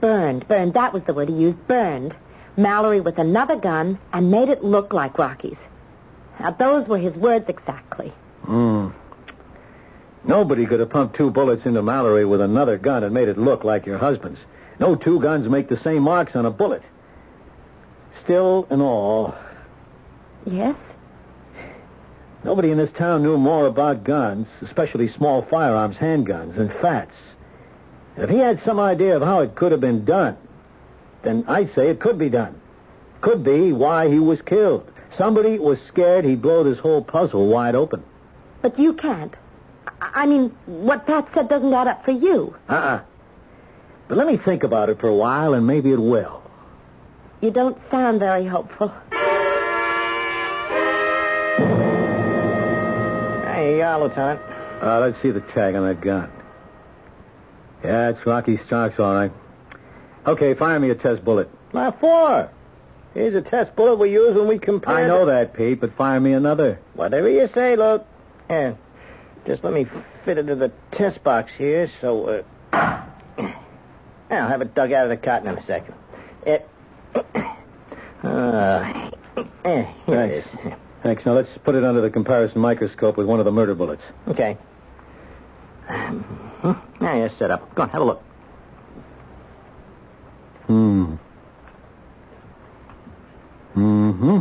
burned, 0.00 0.48
burned, 0.48 0.74
that 0.74 0.92
was 0.92 1.04
the 1.04 1.14
word 1.14 1.28
he 1.28 1.34
used, 1.36 1.68
burned 1.68 2.14
Mallory 2.56 3.00
with 3.00 3.18
another 3.18 3.56
gun 3.56 3.98
and 4.12 4.32
made 4.32 4.48
it 4.48 4.64
look 4.64 4.92
like 4.92 5.16
Rocky's. 5.16 5.58
Now, 6.40 6.50
those 6.50 6.88
were 6.88 6.98
his 6.98 7.14
words 7.14 7.48
exactly. 7.48 8.12
Hmm. 8.42 8.88
Nobody 10.26 10.66
could 10.66 10.80
have 10.80 10.90
pumped 10.90 11.16
two 11.16 11.30
bullets 11.30 11.64
into 11.66 11.82
Mallory 11.82 12.24
with 12.24 12.40
another 12.40 12.78
gun 12.78 13.04
and 13.04 13.14
made 13.14 13.28
it 13.28 13.38
look 13.38 13.62
like 13.64 13.86
your 13.86 13.98
husband's. 13.98 14.40
No 14.80 14.94
two 14.96 15.20
guns 15.20 15.48
make 15.48 15.68
the 15.68 15.80
same 15.82 16.02
marks 16.02 16.34
on 16.34 16.44
a 16.44 16.50
bullet. 16.50 16.82
Still 18.24 18.66
and 18.70 18.82
all, 18.82 19.34
Yes? 20.44 20.76
nobody 22.44 22.70
in 22.70 22.78
this 22.78 22.92
town 22.92 23.22
knew 23.22 23.36
more 23.38 23.66
about 23.66 24.04
guns, 24.04 24.46
especially 24.62 25.12
small 25.12 25.42
firearms, 25.42 25.96
handguns, 25.96 26.56
and 26.58 26.72
Fats. 26.72 27.14
If 28.16 28.30
he 28.30 28.38
had 28.38 28.62
some 28.64 28.80
idea 28.80 29.16
of 29.16 29.22
how 29.22 29.40
it 29.40 29.54
could 29.54 29.72
have 29.72 29.80
been 29.80 30.04
done, 30.04 30.36
then 31.22 31.44
I'd 31.48 31.74
say 31.74 31.88
it 31.88 32.00
could 32.00 32.18
be 32.18 32.30
done. 32.30 32.60
Could 33.20 33.44
be 33.44 33.72
why 33.72 34.08
he 34.08 34.18
was 34.18 34.40
killed. 34.42 34.90
Somebody 35.18 35.58
was 35.58 35.78
scared 35.88 36.24
he'd 36.24 36.42
blow 36.42 36.62
this 36.64 36.78
whole 36.78 37.02
puzzle 37.02 37.46
wide 37.48 37.74
open. 37.74 38.02
But 38.62 38.78
you 38.78 38.92
can't. 38.94 39.34
I 40.00 40.22
I 40.22 40.26
mean, 40.26 40.50
what 40.66 41.06
Pat 41.06 41.28
said 41.34 41.48
doesn't 41.48 41.72
add 41.72 41.88
up 41.88 42.04
for 42.04 42.10
you. 42.10 42.54
Uh-uh. 42.68 43.00
But 44.08 44.18
let 44.18 44.26
me 44.26 44.36
think 44.36 44.62
about 44.62 44.88
it 44.88 45.00
for 45.00 45.08
a 45.08 45.14
while, 45.14 45.54
and 45.54 45.66
maybe 45.66 45.90
it 45.92 45.98
will. 46.00 46.42
You 47.40 47.50
don't 47.50 47.78
sound 47.90 48.20
very 48.20 48.46
hopeful. 48.46 48.92
Hey, 53.44 53.82
uh, 53.82 53.98
Lieutenant. 53.98 54.40
Uh, 54.80 55.00
let's 55.00 55.20
see 55.22 55.30
the 55.30 55.40
tag 55.40 55.74
on 55.74 55.82
that 55.84 56.00
gun. 56.00 56.30
Yeah, 57.82 58.10
it's 58.10 58.24
Rocky 58.26 58.58
Starks, 58.66 58.98
all 58.98 59.14
right. 59.14 59.32
Okay, 60.26 60.54
fire 60.54 60.78
me 60.78 60.90
a 60.90 60.94
test 60.94 61.24
bullet. 61.24 61.48
What 61.72 62.00
for? 62.00 62.50
Here's 63.14 63.34
a 63.34 63.42
test 63.42 63.74
bullet 63.76 63.96
we 63.96 64.12
use 64.12 64.34
when 64.34 64.48
we 64.48 64.58
compare. 64.58 64.94
I 64.94 65.06
know 65.06 65.26
that, 65.26 65.54
Pete, 65.54 65.80
but 65.80 65.94
fire 65.94 66.20
me 66.20 66.32
another. 66.32 66.80
Whatever 66.94 67.28
you 67.28 67.48
say, 67.54 67.76
Luke. 67.76 68.06
Here, 68.48 68.76
just 69.46 69.64
let 69.64 69.72
me 69.72 69.86
fit 70.24 70.38
it 70.38 70.46
to 70.46 70.54
the 70.54 70.72
test 70.90 71.22
box 71.22 71.52
here, 71.56 71.90
so, 72.00 72.44
uh... 72.72 73.02
I'll 74.28 74.48
have 74.48 74.60
it 74.60 74.74
dug 74.74 74.92
out 74.92 75.04
of 75.04 75.10
the 75.10 75.16
cotton 75.16 75.48
in 75.48 75.58
a 75.58 75.66
second. 75.66 75.94
It... 76.44 76.68
Uh, 78.22 79.10
eh, 79.64 79.84
here 80.06 80.20
it 80.22 80.30
is. 80.32 80.44
Thanks. 81.02 81.24
Now 81.24 81.34
let's 81.34 81.50
put 81.62 81.76
it 81.76 81.84
under 81.84 82.00
the 82.00 82.10
comparison 82.10 82.60
microscope 82.60 83.16
with 83.16 83.26
one 83.26 83.38
of 83.38 83.44
the 83.44 83.52
murder 83.52 83.76
bullets. 83.76 84.02
Okay. 84.26 84.58
Now 85.88 87.14
you're 87.14 87.30
set 87.38 87.52
up. 87.52 87.72
Go 87.76 87.84
on, 87.84 87.90
have 87.90 88.02
a 88.02 88.04
look. 88.04 88.22
Hmm. 90.66 91.14
Mm-hmm. 93.76 94.40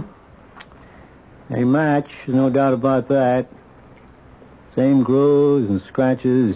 They 1.50 1.64
match, 1.64 2.10
no 2.26 2.50
doubt 2.50 2.74
about 2.74 3.10
that. 3.10 3.48
Same 4.76 5.04
grooves 5.04 5.70
and 5.70 5.82
scratches, 5.88 6.56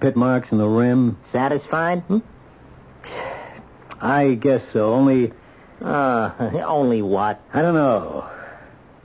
pit 0.00 0.16
marks 0.16 0.52
in 0.52 0.58
the 0.58 0.66
rim. 0.68 1.16
Satisfied? 1.32 2.00
Hmm? 2.00 2.18
I 4.00 4.34
guess 4.34 4.62
so. 4.72 4.92
Only, 4.92 5.32
Uh, 5.82 6.30
only 6.66 7.00
what? 7.02 7.40
I 7.52 7.62
don't 7.62 7.74
know. 7.74 8.28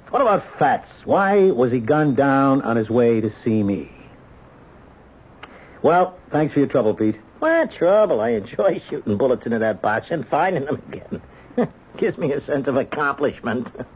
What 0.10 0.22
about 0.22 0.44
Fats? 0.58 0.90
Why 1.06 1.52
was 1.52 1.72
he 1.72 1.80
gunned 1.80 2.18
down 2.18 2.62
on 2.64 2.76
his 2.76 2.90
way 2.90 3.22
to 3.22 3.32
see 3.44 3.64
me? 3.64 3.92
Well, 5.82 6.18
thanks 6.32 6.54
for 6.54 6.60
your 6.60 6.68
trouble, 6.68 6.94
Pete. 6.96 7.16
What 7.40 7.72
trouble? 7.72 8.20
I 8.20 8.30
enjoy 8.32 8.82
shooting 8.90 9.16
bullets 9.18 9.46
into 9.46 9.60
that 9.60 9.82
box 9.82 10.08
and 10.10 10.28
finding 10.28 10.66
them 10.66 10.82
again. 10.92 11.22
Gives 11.98 12.18
me 12.18 12.34
a 12.34 12.42
sense 12.42 12.68
of 12.68 12.76
accomplishment. 12.76 13.68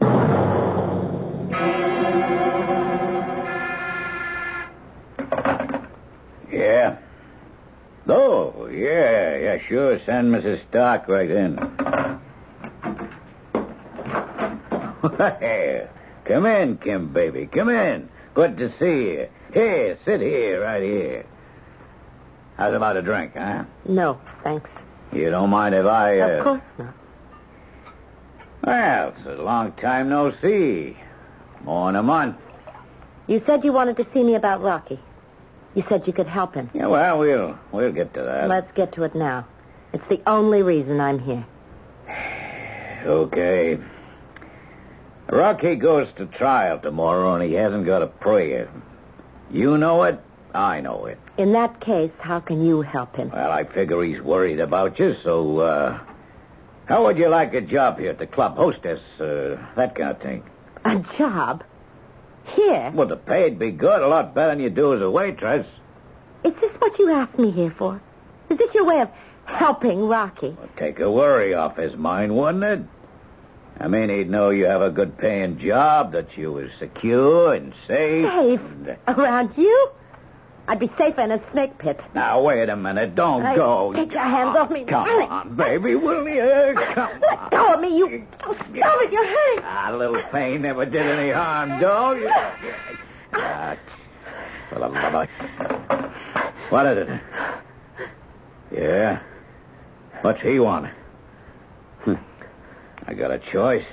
Yeah. 6.64 6.96
Oh, 8.08 8.68
yeah, 8.72 9.36
yeah, 9.36 9.58
sure. 9.58 10.00
Send 10.06 10.34
Mrs. 10.34 10.62
Stark 10.70 11.08
right 11.08 11.30
in. 11.30 11.56
Come 16.24 16.46
in, 16.46 16.78
Kim, 16.78 17.08
baby. 17.08 17.46
Come 17.46 17.68
in. 17.68 18.08
Good 18.32 18.56
to 18.56 18.72
see 18.78 19.10
you. 19.10 19.28
Here, 19.52 19.98
sit 20.06 20.22
here, 20.22 20.62
right 20.62 20.82
here. 20.82 21.26
How's 22.56 22.72
about 22.72 22.96
a 22.96 23.02
drink, 23.02 23.36
huh? 23.36 23.64
No, 23.84 24.18
thanks. 24.42 24.70
You 25.12 25.28
don't 25.28 25.50
mind 25.50 25.74
if 25.74 25.84
I... 25.84 26.20
Uh... 26.20 26.28
Of 26.28 26.44
course 26.44 26.62
not. 26.78 26.94
Well, 28.62 29.14
it's 29.18 29.26
a 29.26 29.42
long 29.42 29.72
time 29.72 30.08
no 30.08 30.32
see. 30.40 30.96
More 31.62 31.88
than 31.88 31.96
a 31.96 32.02
month. 32.02 32.38
You 33.26 33.42
said 33.44 33.64
you 33.64 33.74
wanted 33.74 33.98
to 33.98 34.06
see 34.14 34.24
me 34.24 34.34
about 34.34 34.62
Rocky. 34.62 34.98
You 35.74 35.84
said 35.88 36.06
you 36.06 36.12
could 36.12 36.26
help 36.26 36.54
him. 36.54 36.70
Yeah, 36.72 36.86
well, 36.86 37.18
we'll 37.18 37.58
we'll 37.72 37.92
get 37.92 38.14
to 38.14 38.22
that. 38.22 38.48
Let's 38.48 38.70
get 38.72 38.92
to 38.92 39.02
it 39.02 39.14
now. 39.14 39.46
It's 39.92 40.06
the 40.08 40.20
only 40.26 40.62
reason 40.62 41.00
I'm 41.00 41.18
here. 41.18 41.44
Okay. 43.04 43.78
Rocky 45.28 45.76
goes 45.76 46.08
to 46.16 46.24
trial 46.24 46.78
tomorrow, 46.78 47.34
and 47.34 47.42
he 47.42 47.52
hasn't 47.52 47.84
got 47.84 48.00
a 48.00 48.06
prayer. 48.06 48.70
You 49.50 49.76
know 49.76 50.04
it. 50.04 50.18
I 50.54 50.80
know 50.80 51.04
it. 51.04 51.18
In 51.36 51.52
that 51.52 51.80
case, 51.80 52.12
how 52.18 52.40
can 52.40 52.64
you 52.64 52.80
help 52.80 53.16
him? 53.16 53.28
Well, 53.30 53.50
I 53.52 53.64
figure 53.64 54.02
he's 54.02 54.22
worried 54.22 54.60
about 54.60 54.98
you, 54.98 55.16
so, 55.22 55.58
uh, 55.58 55.98
how 56.86 57.04
would 57.04 57.18
you 57.18 57.28
like 57.28 57.52
a 57.52 57.60
job 57.60 57.98
here 57.98 58.10
at 58.10 58.18
the 58.18 58.26
club? 58.26 58.56
Hostess, 58.56 59.00
uh, 59.20 59.58
that 59.74 59.94
kind 59.94 60.10
of 60.10 60.18
thing. 60.20 60.44
A 60.84 60.98
job? 61.18 61.64
Here? 62.44 62.90
Well, 62.94 63.06
the 63.06 63.16
pay'd 63.16 63.58
be 63.58 63.70
good, 63.70 64.02
a 64.02 64.06
lot 64.08 64.34
better 64.34 64.50
than 64.50 64.60
you 64.60 64.70
do 64.70 64.94
as 64.94 65.00
a 65.00 65.10
waitress. 65.10 65.66
Is 66.44 66.52
this 66.60 66.70
what 66.78 66.98
you 66.98 67.10
asked 67.10 67.38
me 67.38 67.50
here 67.50 67.70
for? 67.70 68.00
Is 68.50 68.58
this 68.58 68.72
your 68.74 68.84
way 68.84 69.00
of 69.00 69.10
helping 69.46 70.06
Rocky? 70.08 70.56
Take 70.76 71.00
a 71.00 71.10
worry 71.10 71.54
off 71.54 71.76
his 71.76 71.96
mind, 71.96 72.36
wouldn't 72.36 72.64
it? 72.64 72.80
I 73.80 73.88
mean, 73.88 74.08
he'd 74.08 74.30
know 74.30 74.50
you 74.50 74.66
have 74.66 74.82
a 74.82 74.90
good 74.90 75.18
paying 75.18 75.58
job, 75.58 76.12
that 76.12 76.36
you 76.36 76.52
was 76.52 76.70
secure 76.78 77.54
and 77.54 77.72
safe. 77.88 78.30
Safe? 78.30 78.60
and- 78.60 78.88
uh, 79.08 79.14
Around 79.16 79.54
you? 79.56 79.90
I'd 80.66 80.78
be 80.80 80.90
safer 80.96 81.20
in 81.20 81.30
a 81.30 81.50
snake 81.52 81.76
pit. 81.78 82.00
Now, 82.14 82.40
wait 82.42 82.68
a 82.70 82.76
minute. 82.76 83.14
Don't 83.14 83.42
Hey, 83.44 83.54
go. 83.56 83.92
take 83.92 84.12
your 84.12 84.22
hands 84.22 84.56
off 84.56 84.70
me. 84.70 84.84
Come 84.84 85.04
Really? 85.06 85.24
on, 85.24 85.54
baby, 85.54 85.94
will 85.94 86.26
you? 86.26 86.74
Come 86.74 87.10
Let 87.20 87.38
on. 87.38 87.48
go 87.50 87.74
of 87.74 87.80
me, 87.80 87.98
you... 87.98 88.26
Oh, 88.44 88.54
stop 88.54 89.02
it, 89.02 89.12
you're 89.12 89.26
hurting. 89.26 89.64
Ah, 89.64 89.90
a 89.92 89.96
little 89.96 90.22
pain 90.30 90.62
never 90.62 90.86
did 90.86 91.06
any 91.06 91.30
harm, 91.30 91.78
you? 92.20 92.30
Ah. 93.34 93.76
What 96.70 96.86
is 96.86 96.98
it? 97.08 97.20
Yeah? 98.72 99.20
What's 100.22 100.40
he 100.40 100.58
want? 100.58 100.86
Hmm. 102.00 102.14
I 103.06 103.12
got 103.14 103.30
a 103.30 103.38
choice. 103.38 103.84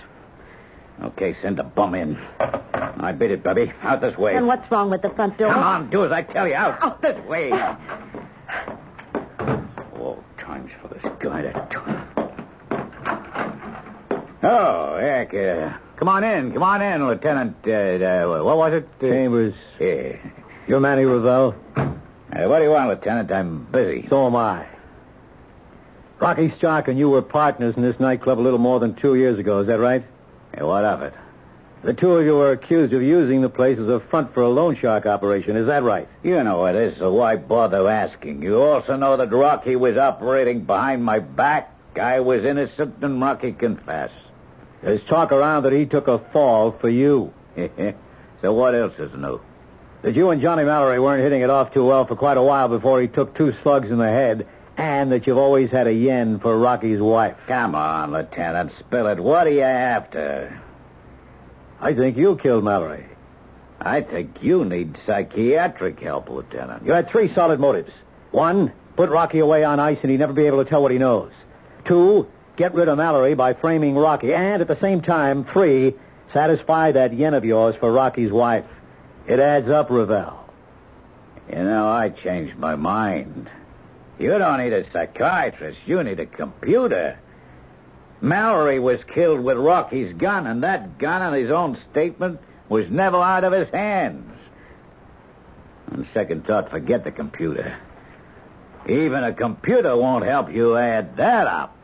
Okay, 1.01 1.35
send 1.41 1.57
the 1.57 1.63
bum 1.63 1.95
in. 1.95 2.17
I 2.39 3.11
bid 3.11 3.31
it, 3.31 3.43
Bubby. 3.43 3.71
Out 3.81 4.01
this 4.01 4.17
way. 4.17 4.35
And 4.35 4.45
what's 4.45 4.69
wrong 4.71 4.89
with 4.91 5.01
the 5.01 5.09
front 5.09 5.37
door? 5.37 5.51
Come 5.51 5.63
on, 5.63 5.89
do 5.89 6.05
as 6.05 6.11
I 6.11 6.21
tell 6.21 6.47
you. 6.47 6.53
Out, 6.53 6.81
out 6.81 7.01
this 7.01 7.19
way. 7.25 7.51
Oh, 9.95 10.23
times 10.37 10.71
for 10.79 10.87
this 10.89 11.03
guy 11.19 11.41
to... 11.41 11.67
turn. 11.71 12.07
Oh, 14.43 14.97
heck. 14.97 15.33
Uh, 15.33 15.73
come 15.95 16.07
on 16.07 16.23
in. 16.23 16.51
Come 16.53 16.63
on 16.63 16.81
in, 16.81 17.07
Lieutenant. 17.07 17.57
Uh, 17.65 17.71
uh, 17.71 18.43
what 18.43 18.57
was 18.57 18.73
it? 18.73 18.87
Uh, 18.99 19.07
Chambers. 19.07 19.55
Yeah. 19.79 20.17
You're 20.67 20.79
Manny 20.79 21.05
Ravel? 21.05 21.55
Uh, 21.75 21.87
what 22.47 22.59
do 22.59 22.63
you 22.63 22.71
want, 22.71 22.89
Lieutenant? 22.89 23.31
I'm 23.31 23.65
busy. 23.65 24.07
So 24.07 24.27
am 24.27 24.35
I. 24.35 24.65
Rocky 26.19 26.51
Stark 26.51 26.87
and 26.87 26.99
you 26.99 27.09
were 27.09 27.23
partners 27.23 27.75
in 27.75 27.81
this 27.81 27.99
nightclub 27.99 28.39
a 28.39 28.41
little 28.41 28.59
more 28.59 28.79
than 28.79 28.93
two 28.93 29.15
years 29.15 29.39
ago, 29.39 29.59
is 29.59 29.67
that 29.67 29.79
right? 29.79 30.03
Yeah, 30.55 30.63
what 30.63 30.83
of 30.83 31.01
it? 31.01 31.13
The 31.83 31.93
two 31.95 32.13
of 32.13 32.25
you 32.25 32.35
were 32.35 32.51
accused 32.51 32.93
of 32.93 33.01
using 33.01 33.41
the 33.41 33.49
place 33.49 33.79
as 33.79 33.89
a 33.89 33.99
front 33.99 34.33
for 34.33 34.41
a 34.43 34.49
loan 34.49 34.75
shark 34.75 35.07
operation, 35.07 35.55
is 35.55 35.65
that 35.65 35.81
right? 35.81 36.07
You 36.21 36.43
know 36.43 36.65
it 36.65 36.75
is, 36.75 36.97
so 36.99 37.11
why 37.11 37.37
bother 37.37 37.87
asking? 37.87 38.43
You 38.43 38.61
also 38.61 38.97
know 38.97 39.17
that 39.17 39.31
Rocky 39.31 39.75
was 39.75 39.97
operating 39.97 40.61
behind 40.61 41.03
my 41.03 41.19
back. 41.19 41.73
I 41.99 42.19
was 42.19 42.45
innocent, 42.45 42.97
and 43.01 43.19
Rocky 43.19 43.51
confessed. 43.51 44.13
There's 44.83 45.03
talk 45.03 45.31
around 45.31 45.63
that 45.63 45.73
he 45.73 45.87
took 45.87 46.07
a 46.07 46.19
fall 46.19 46.71
for 46.71 46.89
you. 46.89 47.33
so 48.41 48.53
what 48.53 48.75
else 48.75 48.97
is 48.99 49.13
new? 49.17 49.41
That 50.03 50.15
you 50.15 50.29
and 50.29 50.41
Johnny 50.41 50.63
Mallory 50.63 50.99
weren't 50.99 51.23
hitting 51.23 51.41
it 51.41 51.49
off 51.49 51.73
too 51.73 51.85
well 51.85 52.05
for 52.05 52.15
quite 52.15 52.37
a 52.37 52.43
while 52.43 52.67
before 52.69 53.01
he 53.01 53.07
took 53.07 53.33
two 53.33 53.53
slugs 53.63 53.89
in 53.89 53.97
the 53.97 54.09
head, 54.09 54.47
and 54.81 55.11
that 55.11 55.27
you've 55.27 55.37
always 55.37 55.69
had 55.69 55.85
a 55.85 55.93
yen 55.93 56.39
for 56.39 56.57
Rocky's 56.57 56.99
wife. 56.99 57.37
Come 57.45 57.75
on, 57.75 58.11
Lieutenant, 58.11 58.71
spill 58.79 59.05
it. 59.05 59.19
What 59.19 59.45
are 59.45 59.51
you 59.51 59.61
after? 59.61 60.59
I 61.79 61.93
think 61.93 62.17
you 62.17 62.35
killed 62.35 62.63
Mallory. 62.63 63.05
I 63.79 64.01
think 64.01 64.41
you 64.41 64.65
need 64.65 64.97
psychiatric 65.05 65.99
help, 65.99 66.31
Lieutenant. 66.31 66.83
You 66.83 66.93
had 66.93 67.11
three 67.11 67.31
solid 67.31 67.59
motives. 67.59 67.91
One, 68.31 68.71
put 68.95 69.11
Rocky 69.11 69.37
away 69.37 69.63
on 69.63 69.79
ice 69.79 69.99
and 70.01 70.09
he'd 70.09 70.19
never 70.19 70.33
be 70.33 70.47
able 70.47 70.63
to 70.63 70.69
tell 70.69 70.81
what 70.81 70.91
he 70.91 70.97
knows. 70.97 71.31
Two, 71.85 72.27
get 72.55 72.73
rid 72.73 72.87
of 72.87 72.97
Mallory 72.97 73.35
by 73.35 73.53
framing 73.53 73.95
Rocky. 73.95 74.33
And 74.33 74.63
at 74.63 74.67
the 74.67 74.79
same 74.79 75.01
time, 75.01 75.45
three, 75.45 75.93
satisfy 76.33 76.93
that 76.93 77.13
yen 77.13 77.35
of 77.35 77.45
yours 77.45 77.75
for 77.75 77.91
Rocky's 77.91 78.31
wife. 78.31 78.65
It 79.27 79.39
adds 79.39 79.69
up, 79.69 79.91
Ravel. 79.91 80.43
You 81.49 81.57
know, 81.57 81.87
I 81.87 82.09
changed 82.09 82.57
my 82.57 82.75
mind. 82.75 83.47
You 84.21 84.37
don't 84.37 84.59
need 84.59 84.71
a 84.71 84.89
psychiatrist. 84.91 85.79
You 85.87 86.03
need 86.03 86.19
a 86.19 86.27
computer. 86.27 87.17
Mallory 88.21 88.77
was 88.77 89.03
killed 89.03 89.39
with 89.39 89.57
Rocky's 89.57 90.13
gun, 90.13 90.45
and 90.45 90.63
that 90.63 90.99
gun, 90.99 91.23
on 91.23 91.33
his 91.33 91.49
own 91.49 91.79
statement, 91.89 92.39
was 92.69 92.87
never 92.87 93.17
out 93.17 93.43
of 93.43 93.51
his 93.51 93.67
hands. 93.69 94.37
On 95.91 96.07
second 96.13 96.45
thought, 96.45 96.69
forget 96.69 97.03
the 97.03 97.11
computer. 97.11 97.75
Even 98.87 99.23
a 99.23 99.33
computer 99.33 99.97
won't 99.97 100.23
help 100.23 100.53
you 100.53 100.77
add 100.77 101.17
that 101.17 101.47
up. 101.47 101.75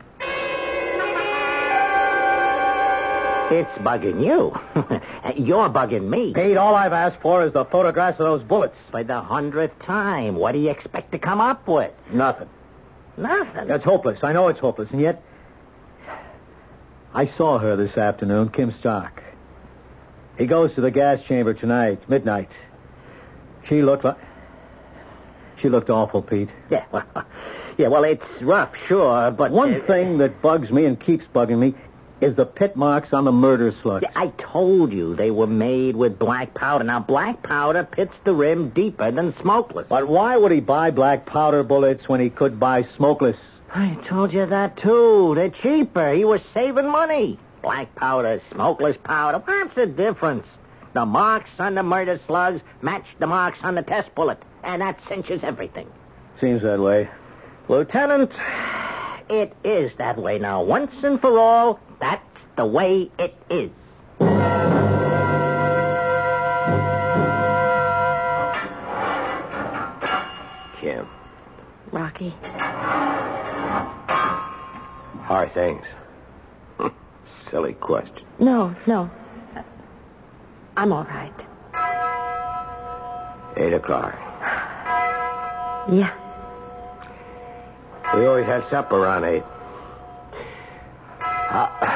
It's 3.50 3.70
bugging 3.78 4.22
you. 4.22 4.54
You're 5.42 5.70
bugging 5.70 6.06
me. 6.06 6.34
Pete, 6.34 6.58
all 6.58 6.74
I've 6.74 6.92
asked 6.92 7.20
for 7.22 7.42
is 7.42 7.52
the 7.52 7.64
photographs 7.64 8.20
of 8.20 8.26
those 8.26 8.42
bullets. 8.42 8.76
For 8.90 9.02
the 9.02 9.20
hundredth 9.22 9.78
time. 9.80 10.36
What 10.36 10.52
do 10.52 10.58
you 10.58 10.70
expect 10.70 11.12
to 11.12 11.18
come 11.18 11.40
up 11.40 11.66
with? 11.66 11.92
Nothing. 12.12 12.50
Nothing. 13.16 13.66
That's 13.66 13.84
hopeless. 13.84 14.18
I 14.22 14.34
know 14.34 14.48
it's 14.48 14.60
hopeless, 14.60 14.90
and 14.90 15.00
yet 15.00 15.22
I 17.14 17.26
saw 17.38 17.58
her 17.58 17.74
this 17.74 17.96
afternoon, 17.96 18.50
Kim 18.50 18.74
Stark. 18.78 19.22
He 20.36 20.46
goes 20.46 20.74
to 20.74 20.82
the 20.82 20.90
gas 20.90 21.20
chamber 21.22 21.54
tonight, 21.54 22.08
midnight. 22.08 22.50
She 23.64 23.82
looked 23.82 24.04
like 24.04 24.18
she 25.60 25.68
looked 25.68 25.90
awful, 25.90 26.22
Pete. 26.22 26.50
Yeah, 26.70 26.84
well, 26.92 27.06
yeah, 27.78 27.88
well, 27.88 28.04
it's 28.04 28.26
rough, 28.42 28.76
sure, 28.86 29.30
but 29.30 29.52
one 29.52 29.72
uh, 29.74 29.80
thing 29.80 30.18
that 30.18 30.42
bugs 30.42 30.70
me 30.70 30.84
and 30.84 30.98
keeps 30.98 31.24
bugging 31.26 31.58
me 31.58 31.74
is 32.20 32.34
the 32.34 32.46
pit 32.46 32.76
marks 32.76 33.12
on 33.12 33.24
the 33.24 33.32
murder 33.32 33.74
slugs. 33.82 34.02
Yeah, 34.02 34.12
I 34.16 34.28
told 34.38 34.92
you 34.92 35.14
they 35.14 35.30
were 35.30 35.46
made 35.46 35.96
with 35.96 36.18
black 36.18 36.54
powder. 36.54 36.84
Now, 36.84 37.00
black 37.00 37.42
powder 37.42 37.84
pits 37.84 38.14
the 38.24 38.34
rim 38.34 38.70
deeper 38.70 39.10
than 39.10 39.36
smokeless. 39.36 39.86
But 39.88 40.08
why 40.08 40.36
would 40.36 40.52
he 40.52 40.60
buy 40.60 40.90
black 40.90 41.26
powder 41.26 41.62
bullets 41.62 42.08
when 42.08 42.20
he 42.20 42.30
could 42.30 42.58
buy 42.58 42.86
smokeless? 42.96 43.36
I 43.72 43.98
told 44.06 44.32
you 44.32 44.46
that, 44.46 44.76
too. 44.76 45.34
They're 45.34 45.50
cheaper. 45.50 46.10
He 46.12 46.24
was 46.24 46.40
saving 46.54 46.88
money. 46.88 47.38
Black 47.62 47.94
powder, 47.94 48.40
smokeless 48.52 48.96
powder. 49.02 49.38
What's 49.38 49.74
the 49.74 49.86
difference? 49.86 50.46
The 50.94 51.04
marks 51.04 51.50
on 51.58 51.74
the 51.74 51.82
murder 51.82 52.18
slugs 52.26 52.62
match 52.82 53.04
the 53.18 53.26
marks 53.26 53.58
on 53.62 53.74
the 53.74 53.82
test 53.82 54.14
bullet, 54.14 54.42
and 54.62 54.80
that 54.80 54.98
cinches 55.06 55.42
everything. 55.42 55.88
Seems 56.40 56.62
that 56.62 56.80
way. 56.80 57.08
Lieutenant, 57.68 58.32
it 59.28 59.52
is 59.62 59.92
that 59.98 60.16
way 60.16 60.38
now. 60.38 60.62
Once 60.62 60.92
and 61.02 61.20
for 61.20 61.38
all, 61.38 61.78
that's 62.00 62.22
the 62.56 62.66
way 62.66 63.10
it 63.18 63.34
is. 63.50 63.70
Kim, 70.80 71.06
Rocky. 71.90 72.34
how 75.22 75.34
are 75.34 75.48
things? 75.48 75.84
Silly 77.50 77.72
question. 77.74 78.24
No, 78.38 78.74
no. 78.86 79.10
I'm 80.76 80.92
all 80.92 81.04
right. 81.04 81.32
Eight 83.56 83.72
o'clock. 83.72 84.14
Yeah. 85.90 86.12
We 88.14 88.26
always 88.26 88.46
had 88.46 88.68
supper 88.70 88.96
around 88.96 89.24
eight. 89.24 89.42
Uh, 91.20 91.66
have 91.80 91.87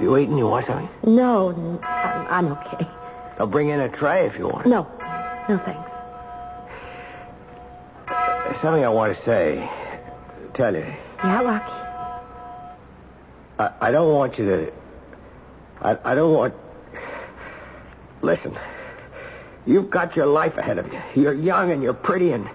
you 0.00 0.16
eaten? 0.16 0.36
You 0.36 0.48
want 0.48 0.66
something? 0.66 0.88
No, 1.04 1.80
I'm, 1.82 2.46
I'm 2.46 2.52
okay. 2.52 2.86
I'll 3.38 3.46
bring 3.46 3.68
in 3.68 3.80
a 3.80 3.88
tray 3.88 4.26
if 4.26 4.38
you 4.38 4.48
want. 4.48 4.66
No. 4.66 4.86
No, 5.48 5.58
thanks. 5.58 5.90
There's 8.06 8.60
something 8.60 8.84
I 8.84 8.88
want 8.88 9.16
to 9.16 9.24
say. 9.24 9.68
Tell 10.54 10.74
you. 10.74 10.86
Yeah, 11.22 11.42
Rocky. 11.42 11.72
I, 13.58 13.72
I 13.80 13.90
don't 13.90 14.12
want 14.12 14.38
you 14.38 14.44
to. 14.46 14.72
I, 15.80 15.98
I 16.04 16.14
don't 16.14 16.32
want. 16.32 16.54
Listen. 18.22 18.56
You've 19.66 19.90
got 19.90 20.14
your 20.14 20.26
life 20.26 20.56
ahead 20.58 20.78
of 20.78 20.92
you. 20.92 21.00
You're 21.14 21.32
young 21.32 21.70
and 21.70 21.82
you're 21.82 21.94
pretty, 21.94 22.32
and 22.32 22.48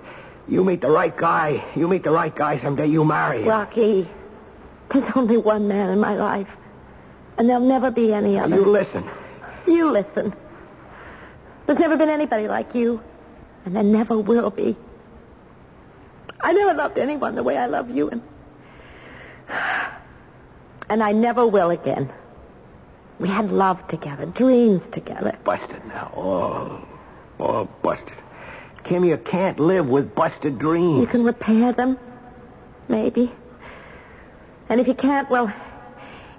you 0.47 0.63
meet 0.63 0.81
the 0.81 0.91
right 0.91 1.15
guy. 1.15 1.63
You 1.75 1.87
meet 1.87 2.03
the 2.03 2.11
right 2.11 2.35
guy 2.35 2.59
someday. 2.59 2.87
You 2.87 3.03
marry 3.03 3.41
him. 3.41 3.47
Rocky, 3.49 4.07
there's 4.89 5.11
only 5.15 5.37
one 5.37 5.67
man 5.67 5.89
in 5.89 5.99
my 5.99 6.15
life. 6.15 6.55
And 7.39 7.49
there'll 7.49 7.65
never 7.65 7.89
be 7.89 8.13
any 8.13 8.37
other. 8.37 8.53
You 8.53 8.65
listen. 8.65 9.05
You 9.65 9.91
listen. 9.91 10.33
There's 11.65 11.79
never 11.79 11.95
been 11.95 12.09
anybody 12.09 12.49
like 12.49 12.75
you. 12.75 13.01
And 13.63 13.75
there 13.77 13.83
never 13.83 14.19
will 14.19 14.49
be. 14.49 14.75
I 16.41 16.51
never 16.51 16.73
loved 16.73 16.99
anyone 16.99 17.35
the 17.35 17.43
way 17.43 17.57
I 17.57 17.67
love 17.67 17.89
you. 17.89 18.09
And, 18.09 18.21
and 20.89 21.01
I 21.01 21.13
never 21.13 21.47
will 21.47 21.69
again. 21.69 22.11
We 23.19 23.29
had 23.29 23.51
love 23.51 23.87
together, 23.87 24.25
dreams 24.25 24.81
together. 24.91 25.37
Busted 25.45 25.85
now. 25.87 26.11
Oh, 26.15 26.87
oh, 27.39 27.65
busted. 27.81 28.13
Kim, 28.83 29.05
you 29.05 29.17
can't 29.17 29.59
live 29.59 29.87
with 29.87 30.13
busted 30.13 30.59
dreams. 30.59 30.99
You 30.99 31.07
can 31.07 31.23
repair 31.23 31.71
them, 31.71 31.97
maybe. 32.89 33.31
And 34.67 34.81
if 34.81 34.87
you 34.87 34.93
can't, 34.93 35.29
well, 35.29 35.53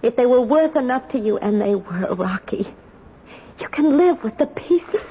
if 0.03 0.16
they 0.16 0.26
were 0.26 0.40
worth 0.40 0.76
enough 0.76 1.09
to 1.11 1.18
you, 1.18 1.38
and 1.38 1.61
they 1.61 1.74
were, 1.74 2.14
Rocky, 2.14 2.66
you 3.61 3.68
can 3.68 3.96
live 3.96 4.22
with 4.24 4.38
the 4.38 4.46
pieces. 4.46 5.03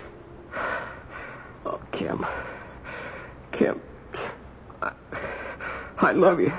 Oh, 1.65 1.79
Kim. 1.91 2.25
Kim. 3.51 3.81
I, 4.81 4.91
I 5.97 6.11
love 6.13 6.39
you. 6.39 6.51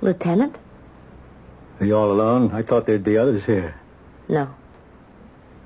Lieutenant? 0.00 0.54
Are 1.80 1.86
you 1.86 1.96
all 1.96 2.12
alone? 2.12 2.50
I 2.52 2.62
thought 2.62 2.86
there'd 2.86 3.04
be 3.04 3.16
others 3.16 3.44
here. 3.44 3.74
No. 4.28 4.54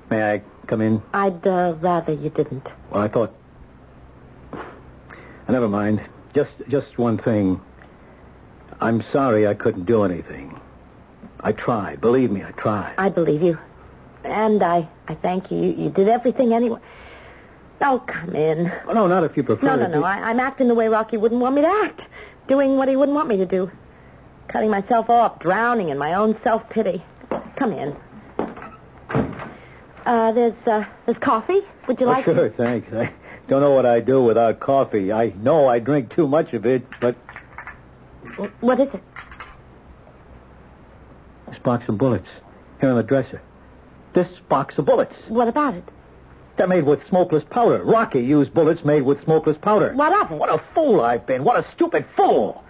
May 0.09 0.33
I 0.33 0.41
come 0.67 0.81
in? 0.81 1.01
I'd 1.13 1.45
uh, 1.45 1.75
rather 1.79 2.13
you 2.13 2.29
didn't. 2.29 2.67
Well, 2.89 3.01
I 3.01 3.07
thought. 3.07 3.33
Never 5.47 5.67
mind. 5.69 6.01
Just, 6.33 6.51
just 6.67 6.97
one 6.97 7.17
thing. 7.17 7.59
I'm 8.81 9.01
sorry 9.11 9.47
I 9.47 9.55
couldn't 9.55 9.85
do 9.85 10.03
anything. 10.03 10.59
I 11.41 11.51
tried. 11.51 12.01
Believe 12.01 12.31
me, 12.31 12.43
I 12.43 12.51
tried. 12.51 12.95
I 12.97 13.09
believe 13.09 13.41
you. 13.41 13.57
And 14.23 14.61
I, 14.61 14.87
I 15.07 15.15
thank 15.15 15.51
you. 15.51 15.57
you. 15.57 15.83
You 15.85 15.89
did 15.89 16.07
everything 16.07 16.53
anyway. 16.53 16.79
Oh, 17.81 18.03
come 18.05 18.35
in. 18.35 18.71
Oh, 18.87 18.93
no, 18.93 19.07
not 19.07 19.23
if 19.23 19.37
you 19.37 19.43
prefer. 19.43 19.65
No, 19.65 19.75
no, 19.75 19.87
no. 19.87 19.99
be- 19.99 20.05
I, 20.05 20.29
I'm 20.29 20.39
acting 20.39 20.67
the 20.67 20.75
way 20.75 20.87
Rocky 20.87 21.17
wouldn't 21.17 21.41
want 21.41 21.55
me 21.55 21.61
to 21.61 21.67
act. 21.67 22.01
Doing 22.47 22.77
what 22.77 22.87
he 22.87 22.95
wouldn't 22.95 23.15
want 23.15 23.29
me 23.29 23.37
to 23.37 23.45
do. 23.45 23.71
Cutting 24.47 24.69
myself 24.69 25.09
off, 25.09 25.39
drowning 25.39 25.89
in 25.89 25.97
my 25.97 26.13
own 26.13 26.37
self-pity. 26.43 27.03
Come 27.55 27.73
in. 27.73 27.95
Uh, 30.05 30.31
there's, 30.31 30.53
uh, 30.67 30.85
there's 31.05 31.17
coffee. 31.19 31.61
Would 31.87 31.99
you 31.99 32.05
Oh, 32.07 32.09
like 32.09 32.25
sure, 32.25 32.49
thanks. 32.49 32.91
I 32.93 33.11
don't 33.47 33.61
know 33.61 33.71
what 33.71 33.85
I'd 33.85 34.05
do 34.05 34.23
without 34.23 34.59
coffee. 34.59 35.11
I 35.11 35.33
know 35.41 35.67
I 35.67 35.79
drink 35.79 36.13
too 36.15 36.27
much 36.27 36.53
of 36.53 36.65
it, 36.65 36.83
but 36.99 37.15
What 38.59 38.79
is 38.79 38.87
it? 38.93 39.01
this 41.47 41.57
box 41.59 41.87
of 41.89 41.97
bullets 41.97 42.27
here 42.79 42.89
on 42.91 42.95
the 42.95 43.03
dresser. 43.03 43.41
This 44.13 44.27
box 44.49 44.77
of 44.77 44.85
bullets. 44.85 45.15
What 45.27 45.47
about 45.47 45.73
it? 45.73 45.83
They're 46.57 46.67
made 46.67 46.83
with 46.85 47.07
smokeless 47.07 47.43
powder. 47.49 47.83
Rocky 47.83 48.21
used 48.21 48.53
bullets 48.53 48.83
made 48.85 49.01
with 49.01 49.23
smokeless 49.23 49.57
powder. 49.57 49.93
What 49.93 50.13
of 50.25 50.31
it? 50.31 50.35
What 50.35 50.53
a 50.53 50.59
fool 50.75 51.01
I've 51.01 51.25
been. 51.25 51.43
What 51.43 51.57
a 51.63 51.69
stupid 51.71 52.05
fool. 52.15 52.63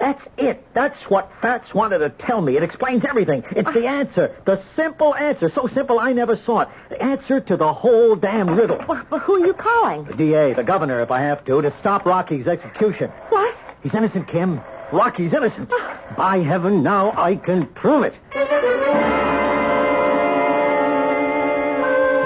That's 0.00 0.26
it. 0.38 0.66
That's 0.74 0.96
what 1.10 1.30
Fats 1.42 1.72
wanted 1.74 1.98
to 1.98 2.08
tell 2.08 2.40
me. 2.40 2.56
It 2.56 2.62
explains 2.62 3.04
everything. 3.04 3.44
It's 3.50 3.70
the 3.72 3.86
answer. 3.86 4.34
The 4.46 4.62
simple 4.74 5.14
answer. 5.14 5.52
So 5.54 5.68
simple 5.68 6.00
I 6.00 6.12
never 6.14 6.38
saw 6.38 6.60
it. 6.62 6.68
The 6.88 7.02
answer 7.02 7.38
to 7.40 7.56
the 7.58 7.72
whole 7.72 8.16
damn 8.16 8.48
riddle. 8.48 8.78
Wh- 8.78 9.04
wh- 9.12 9.18
who 9.18 9.34
are 9.42 9.46
you 9.46 9.52
calling? 9.52 10.04
The 10.04 10.14
DA, 10.14 10.54
the 10.54 10.64
governor, 10.64 11.00
if 11.00 11.10
I 11.10 11.20
have 11.20 11.44
to, 11.44 11.60
to 11.62 11.72
stop 11.80 12.06
Rocky's 12.06 12.46
execution. 12.48 13.10
What? 13.28 13.54
He's 13.82 13.92
innocent, 13.94 14.26
Kim. 14.26 14.62
Rocky's 14.90 15.32
innocent. 15.34 15.70
By 16.16 16.38
heaven, 16.38 16.82
now 16.82 17.12
I 17.16 17.36
can 17.36 17.66
prove 17.66 18.04
it. 18.04 18.14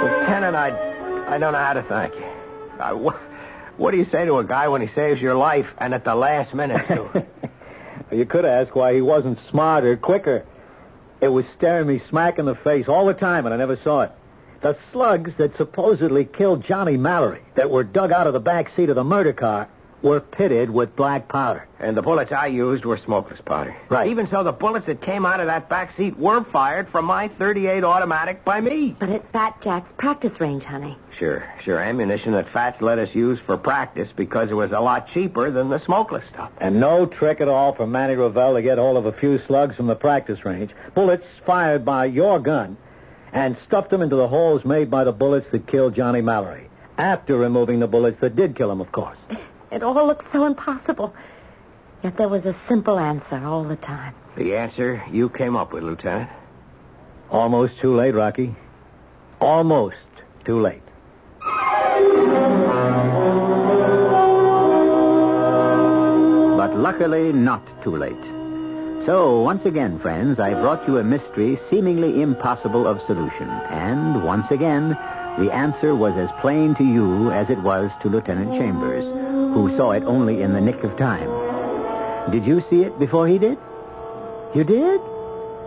Lieutenant, 0.03 0.57
I, 0.57 0.69
I 1.35 1.39
don't 1.39 1.53
know 1.53 1.59
how 1.59 1.73
to 1.75 1.83
thank 1.83 2.15
you. 2.15 2.23
Uh, 2.25 2.83
I, 2.85 2.93
wa- 2.93 3.13
What 3.77 3.91
do 3.91 3.97
you 3.97 4.05
say 4.07 4.25
to 4.27 4.39
a 4.39 4.45
guy 4.45 4.69
when 4.69 4.81
he 4.81 4.89
saves 4.95 5.21
your 5.21 5.35
life 5.35 5.75
and 5.79 5.93
at 5.95 6.05
the 6.05 6.15
last 6.15 6.55
minute, 6.55 6.87
too? 6.87 7.11
you 8.17 8.27
could 8.27 8.45
ask 8.45 8.75
why 8.75 8.95
he 8.95 9.01
wasn't 9.01 9.39
smarter, 9.51 9.97
quicker. 9.97 10.45
It 11.21 11.29
was 11.29 11.45
staring 11.57 11.87
me 11.87 12.03
smack 12.09 12.39
in 12.39 12.45
the 12.45 12.55
face 12.55 12.89
all 12.89 13.07
the 13.07 13.15
time, 13.15 13.47
and 13.47 13.55
I 13.55 13.59
never 13.59 13.77
saw 13.77 14.03
it. 14.03 14.13
The 14.61 14.77
slugs 14.93 15.33
that 15.37 15.57
supposedly 15.57 16.25
killed 16.25 16.65
Johnny 16.65 16.97
Mallory, 16.97 17.43
that 17.55 17.71
were 17.71 17.85
dug 17.85 18.13
out 18.13 18.27
of 18.27 18.33
the 18.33 18.41
back 18.41 18.75
seat 18.75 18.89
of 18.89 18.97
the 18.97 19.05
murder 19.05 19.33
car, 19.33 19.69
were 20.03 20.21
pitted 20.21 20.71
with 20.71 20.95
black 20.97 21.29
powder. 21.29 21.67
And 21.81 21.97
the 21.97 22.03
bullets 22.03 22.31
I 22.31 22.49
used 22.49 22.85
were 22.85 22.99
smokeless 22.99 23.41
powder. 23.41 23.75
Right. 23.89 24.09
Even 24.09 24.29
so, 24.29 24.43
the 24.43 24.53
bullets 24.53 24.87
that 24.87 25.01
came 25.01 25.25
out 25.25 25.41
of 25.41 25.47
that 25.47 25.69
back 25.69 25.97
seat 25.97 26.19
were 26.19 26.45
fired 26.45 26.91
from 26.91 27.07
my 27.07 27.29
38 27.29 27.85
automatic 27.85 28.45
by 28.45 28.61
me. 28.61 28.95
But 28.99 29.09
it's 29.09 29.27
Fat 29.33 29.61
Jack's 29.63 29.91
practice 29.97 30.39
range, 30.41 30.63
honey. 30.63 30.99
Sure, 31.19 31.45
sure. 31.63 31.79
Ammunition 31.79 32.33
that 32.33 32.49
Fats 32.49 32.81
let 32.81 32.99
us 32.99 33.15
use 33.15 33.39
for 33.39 33.57
practice 33.57 34.09
because 34.17 34.51
it 34.51 34.55
was 34.55 34.73
a 34.73 34.81
lot 34.81 35.09
cheaper 35.09 35.51
than 35.51 35.69
the 35.69 35.79
smokeless 35.79 36.25
stuff. 36.33 36.51
And 36.59 36.81
no 36.81 37.07
trick 37.07 37.41
at 37.41 37.47
all 37.49 37.73
for 37.73 37.87
Manny 37.87 38.17
Ravel 38.17 38.55
to 38.55 38.63
get 38.63 38.79
hold 38.79 38.97
of 38.97 39.07
a 39.07 39.13
few 39.13 39.39
slugs 39.47 39.77
from 39.77 39.87
the 39.87 39.95
practice 39.95 40.45
range. 40.45 40.73
Bullets 40.95 41.27
fired 41.47 41.85
by 41.85 42.07
your 42.07 42.41
gun 42.41 42.77
and 43.33 43.57
stuffed 43.67 43.91
them 43.91 44.03
into 44.03 44.17
the 44.17 44.29
holes 44.29 44.65
made 44.65 44.91
by 44.91 45.05
the 45.05 45.13
bullets 45.13 45.47
that 45.53 45.67
killed 45.67 45.95
Johnny 45.95 46.21
Mallory. 46.21 46.69
After 46.97 47.37
removing 47.37 47.81
the 47.81 47.89
bullets 47.89 48.21
that 48.21 48.37
did 48.37 48.57
kill 48.57 48.71
him, 48.71 48.81
of 48.81 48.91
course. 48.93 49.19
It 49.71 49.83
all 49.83 50.07
looked 50.07 50.33
so 50.33 50.45
impossible. 50.45 51.15
Yet 52.03 52.17
there 52.17 52.29
was 52.29 52.45
a 52.45 52.55
simple 52.69 52.99
answer 52.99 53.41
all 53.45 53.65
the 53.65 53.77
time. 53.77 54.15
The 54.37 54.57
answer 54.57 55.03
you 55.11 55.29
came 55.29 55.57
up 55.57 55.73
with, 55.73 55.83
Lieutenant. 55.83 56.31
Almost 57.31 57.79
too 57.81 57.95
late, 57.95 58.15
Rocky. 58.15 58.55
Almost 59.41 59.97
too 60.45 60.61
late. 60.61 60.84
Luckily, 66.85 67.33
not 67.33 67.63
too 67.83 67.97
late. 67.97 68.25
So, 69.07 69.41
once 69.41 69.65
again, 69.65 69.99
friends, 69.99 70.39
I 70.39 70.53
brought 70.53 70.87
you 70.87 70.99
a 70.99 71.03
mystery 71.03 71.59
seemingly 71.71 72.21
impossible 72.21 72.87
of 72.87 73.01
solution. 73.07 73.49
And 73.49 74.23
once 74.23 74.51
again, 74.51 74.91
the 75.39 75.51
answer 75.51 75.97
was 75.97 76.15
as 76.17 76.29
plain 76.43 76.75
to 76.75 76.85
you 76.85 77.31
as 77.31 77.49
it 77.49 77.59
was 77.61 77.91
to 78.03 78.11
Lieutenant 78.11 78.53
Chambers, 78.53 79.03
who 79.55 79.75
saw 79.79 79.93
it 79.93 80.05
only 80.05 80.43
in 80.43 80.53
the 80.53 80.61
nick 80.61 80.85
of 80.85 80.95
time. 80.99 81.31
Did 82.31 82.45
you 82.45 82.63
see 82.69 82.83
it 82.83 82.99
before 82.99 83.29
he 83.29 83.39
did? 83.39 83.57
You 84.55 84.65
did? 84.65 85.01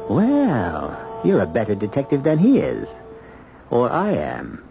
Well, 0.07 1.21
you're 1.25 1.41
a 1.41 1.47
better 1.47 1.73
detective 1.73 2.21
than 2.21 2.37
he 2.37 2.59
is. 2.59 2.87
Or 3.71 3.89
I 3.89 4.11
am. 4.11 4.63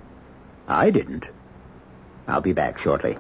I 0.69 0.91
didn't. 0.91 1.25
I'll 2.29 2.41
be 2.41 2.53
back 2.53 2.79
shortly. 2.79 3.19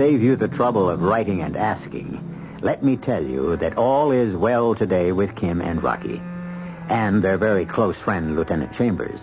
Save 0.00 0.22
you 0.22 0.34
the 0.34 0.48
trouble 0.48 0.88
of 0.88 1.02
writing 1.02 1.42
and 1.42 1.54
asking, 1.54 2.58
let 2.62 2.82
me 2.82 2.96
tell 2.96 3.22
you 3.22 3.54
that 3.56 3.76
all 3.76 4.12
is 4.12 4.34
well 4.34 4.74
today 4.74 5.12
with 5.12 5.36
Kim 5.36 5.60
and 5.60 5.82
Rocky, 5.82 6.22
and 6.88 7.22
their 7.22 7.36
very 7.36 7.66
close 7.66 7.94
friend, 7.96 8.34
Lieutenant 8.34 8.74
Chambers. 8.76 9.20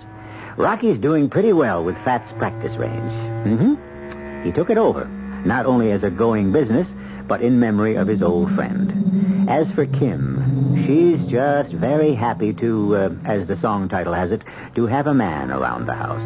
Rocky's 0.56 1.00
doing 1.00 1.32
pretty 1.32 1.52
well 1.52 1.84
with 1.84 1.98
Fat's 2.06 2.32
practice 2.34 2.78
range. 2.78 3.12
Mm-hmm. 3.48 4.44
He 4.44 4.52
took 4.52 4.70
it 4.70 4.78
over, 4.78 5.06
not 5.46 5.66
only 5.66 5.90
as 5.90 6.04
a 6.04 6.12
going 6.12 6.52
business, 6.52 6.88
but 7.28 7.42
in 7.42 7.60
memory 7.60 7.96
of 7.96 8.08
his 8.08 8.22
old 8.22 8.54
friend. 8.54 9.50
As 9.50 9.66
for 9.72 9.88
Kim, 9.88 10.86
she's 10.86 11.18
just 11.26 11.72
very 11.72 12.14
happy 12.14 12.54
to, 12.54 12.96
uh, 12.96 13.10
as 13.26 13.48
the 13.48 13.60
song 13.62 13.90
title 13.90 14.14
has 14.14 14.32
it, 14.32 14.44
to 14.76 14.86
have 14.86 15.08
a 15.08 15.16
man 15.16 15.50
around 15.50 15.88
the 15.88 15.96
house. 15.96 16.22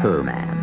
Her 0.00 0.22
man. 0.22 0.59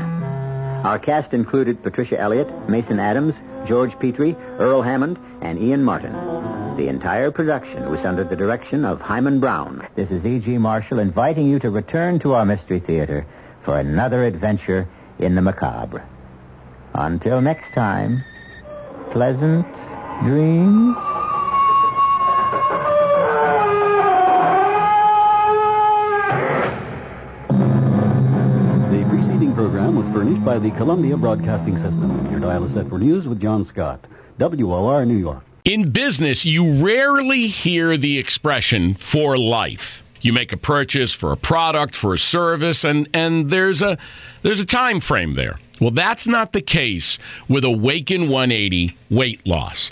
Our 0.84 1.00
cast 1.00 1.34
included 1.34 1.84
Patricia 1.84 2.20
Elliott, 2.20 2.70
Mason 2.70 3.00
Adams, 3.00 3.34
George 3.68 3.98
Petrie, 4.00 4.36
Earl 4.58 4.82
Hammond, 4.82 5.20
and 5.42 5.60
Ian 5.60 5.84
Martin. 5.84 6.14
The 6.78 6.88
entire 6.88 7.32
production 7.32 7.90
was 7.90 8.06
under 8.06 8.24
the 8.24 8.36
direction 8.36 8.86
of 8.86 9.02
Himan 9.02 9.40
Brown. 9.40 9.88
This 9.96 10.10
is 10.12 10.24
E.G. 10.24 10.58
Marshall 10.60 11.00
inviting 11.00 11.48
you 11.48 11.60
to 11.60 11.72
return 11.72 12.20
to 12.20 12.34
our 12.34 12.46
Mystery 12.46 12.80
Theater 12.80 13.26
for 13.64 13.80
another 13.80 14.24
adventure 14.24 14.88
in 15.20 15.36
the 15.36 15.42
macabre. 15.42 16.08
Until 16.94 17.42
next 17.42 17.74
time, 17.74 18.24
pleasant 19.12 19.66
dreams. 20.24 20.96
By 30.58 30.70
the 30.70 30.76
Columbia 30.76 31.16
Broadcasting 31.16 31.76
System. 31.76 32.32
Your 32.32 32.40
dial 32.40 32.66
is 32.66 32.74
set 32.74 32.90
for 32.90 32.98
news 32.98 33.28
with 33.28 33.40
John 33.40 33.68
Scott. 33.68 34.04
WOR 34.40 35.06
New 35.06 35.18
York. 35.18 35.44
In 35.66 35.92
business, 35.92 36.46
you 36.46 36.84
rarely 36.84 37.46
hear 37.46 37.96
the 37.96 38.18
expression 38.18 38.96
for 38.96 39.38
life. 39.38 40.02
You 40.22 40.34
make 40.34 40.52
a 40.52 40.58
purchase 40.58 41.14
for 41.14 41.32
a 41.32 41.38
product, 41.38 41.96
for 41.96 42.16
a 42.16 42.18
service, 42.18 42.84
and, 42.84 43.08
and 43.14 43.52
there's 43.52 43.84
a 43.84 44.00
there's 44.42 44.60
a 44.60 44.66
time 44.66 45.00
frame 45.00 45.36
there. 45.36 45.60
Well, 45.80 45.92
that's 45.92 46.26
not 46.26 46.54
the 46.54 46.62
case 46.62 47.20
with 47.48 47.64
Awaken 47.64 48.22
180 48.28 48.98
weight 49.12 49.46
loss. 49.46 49.92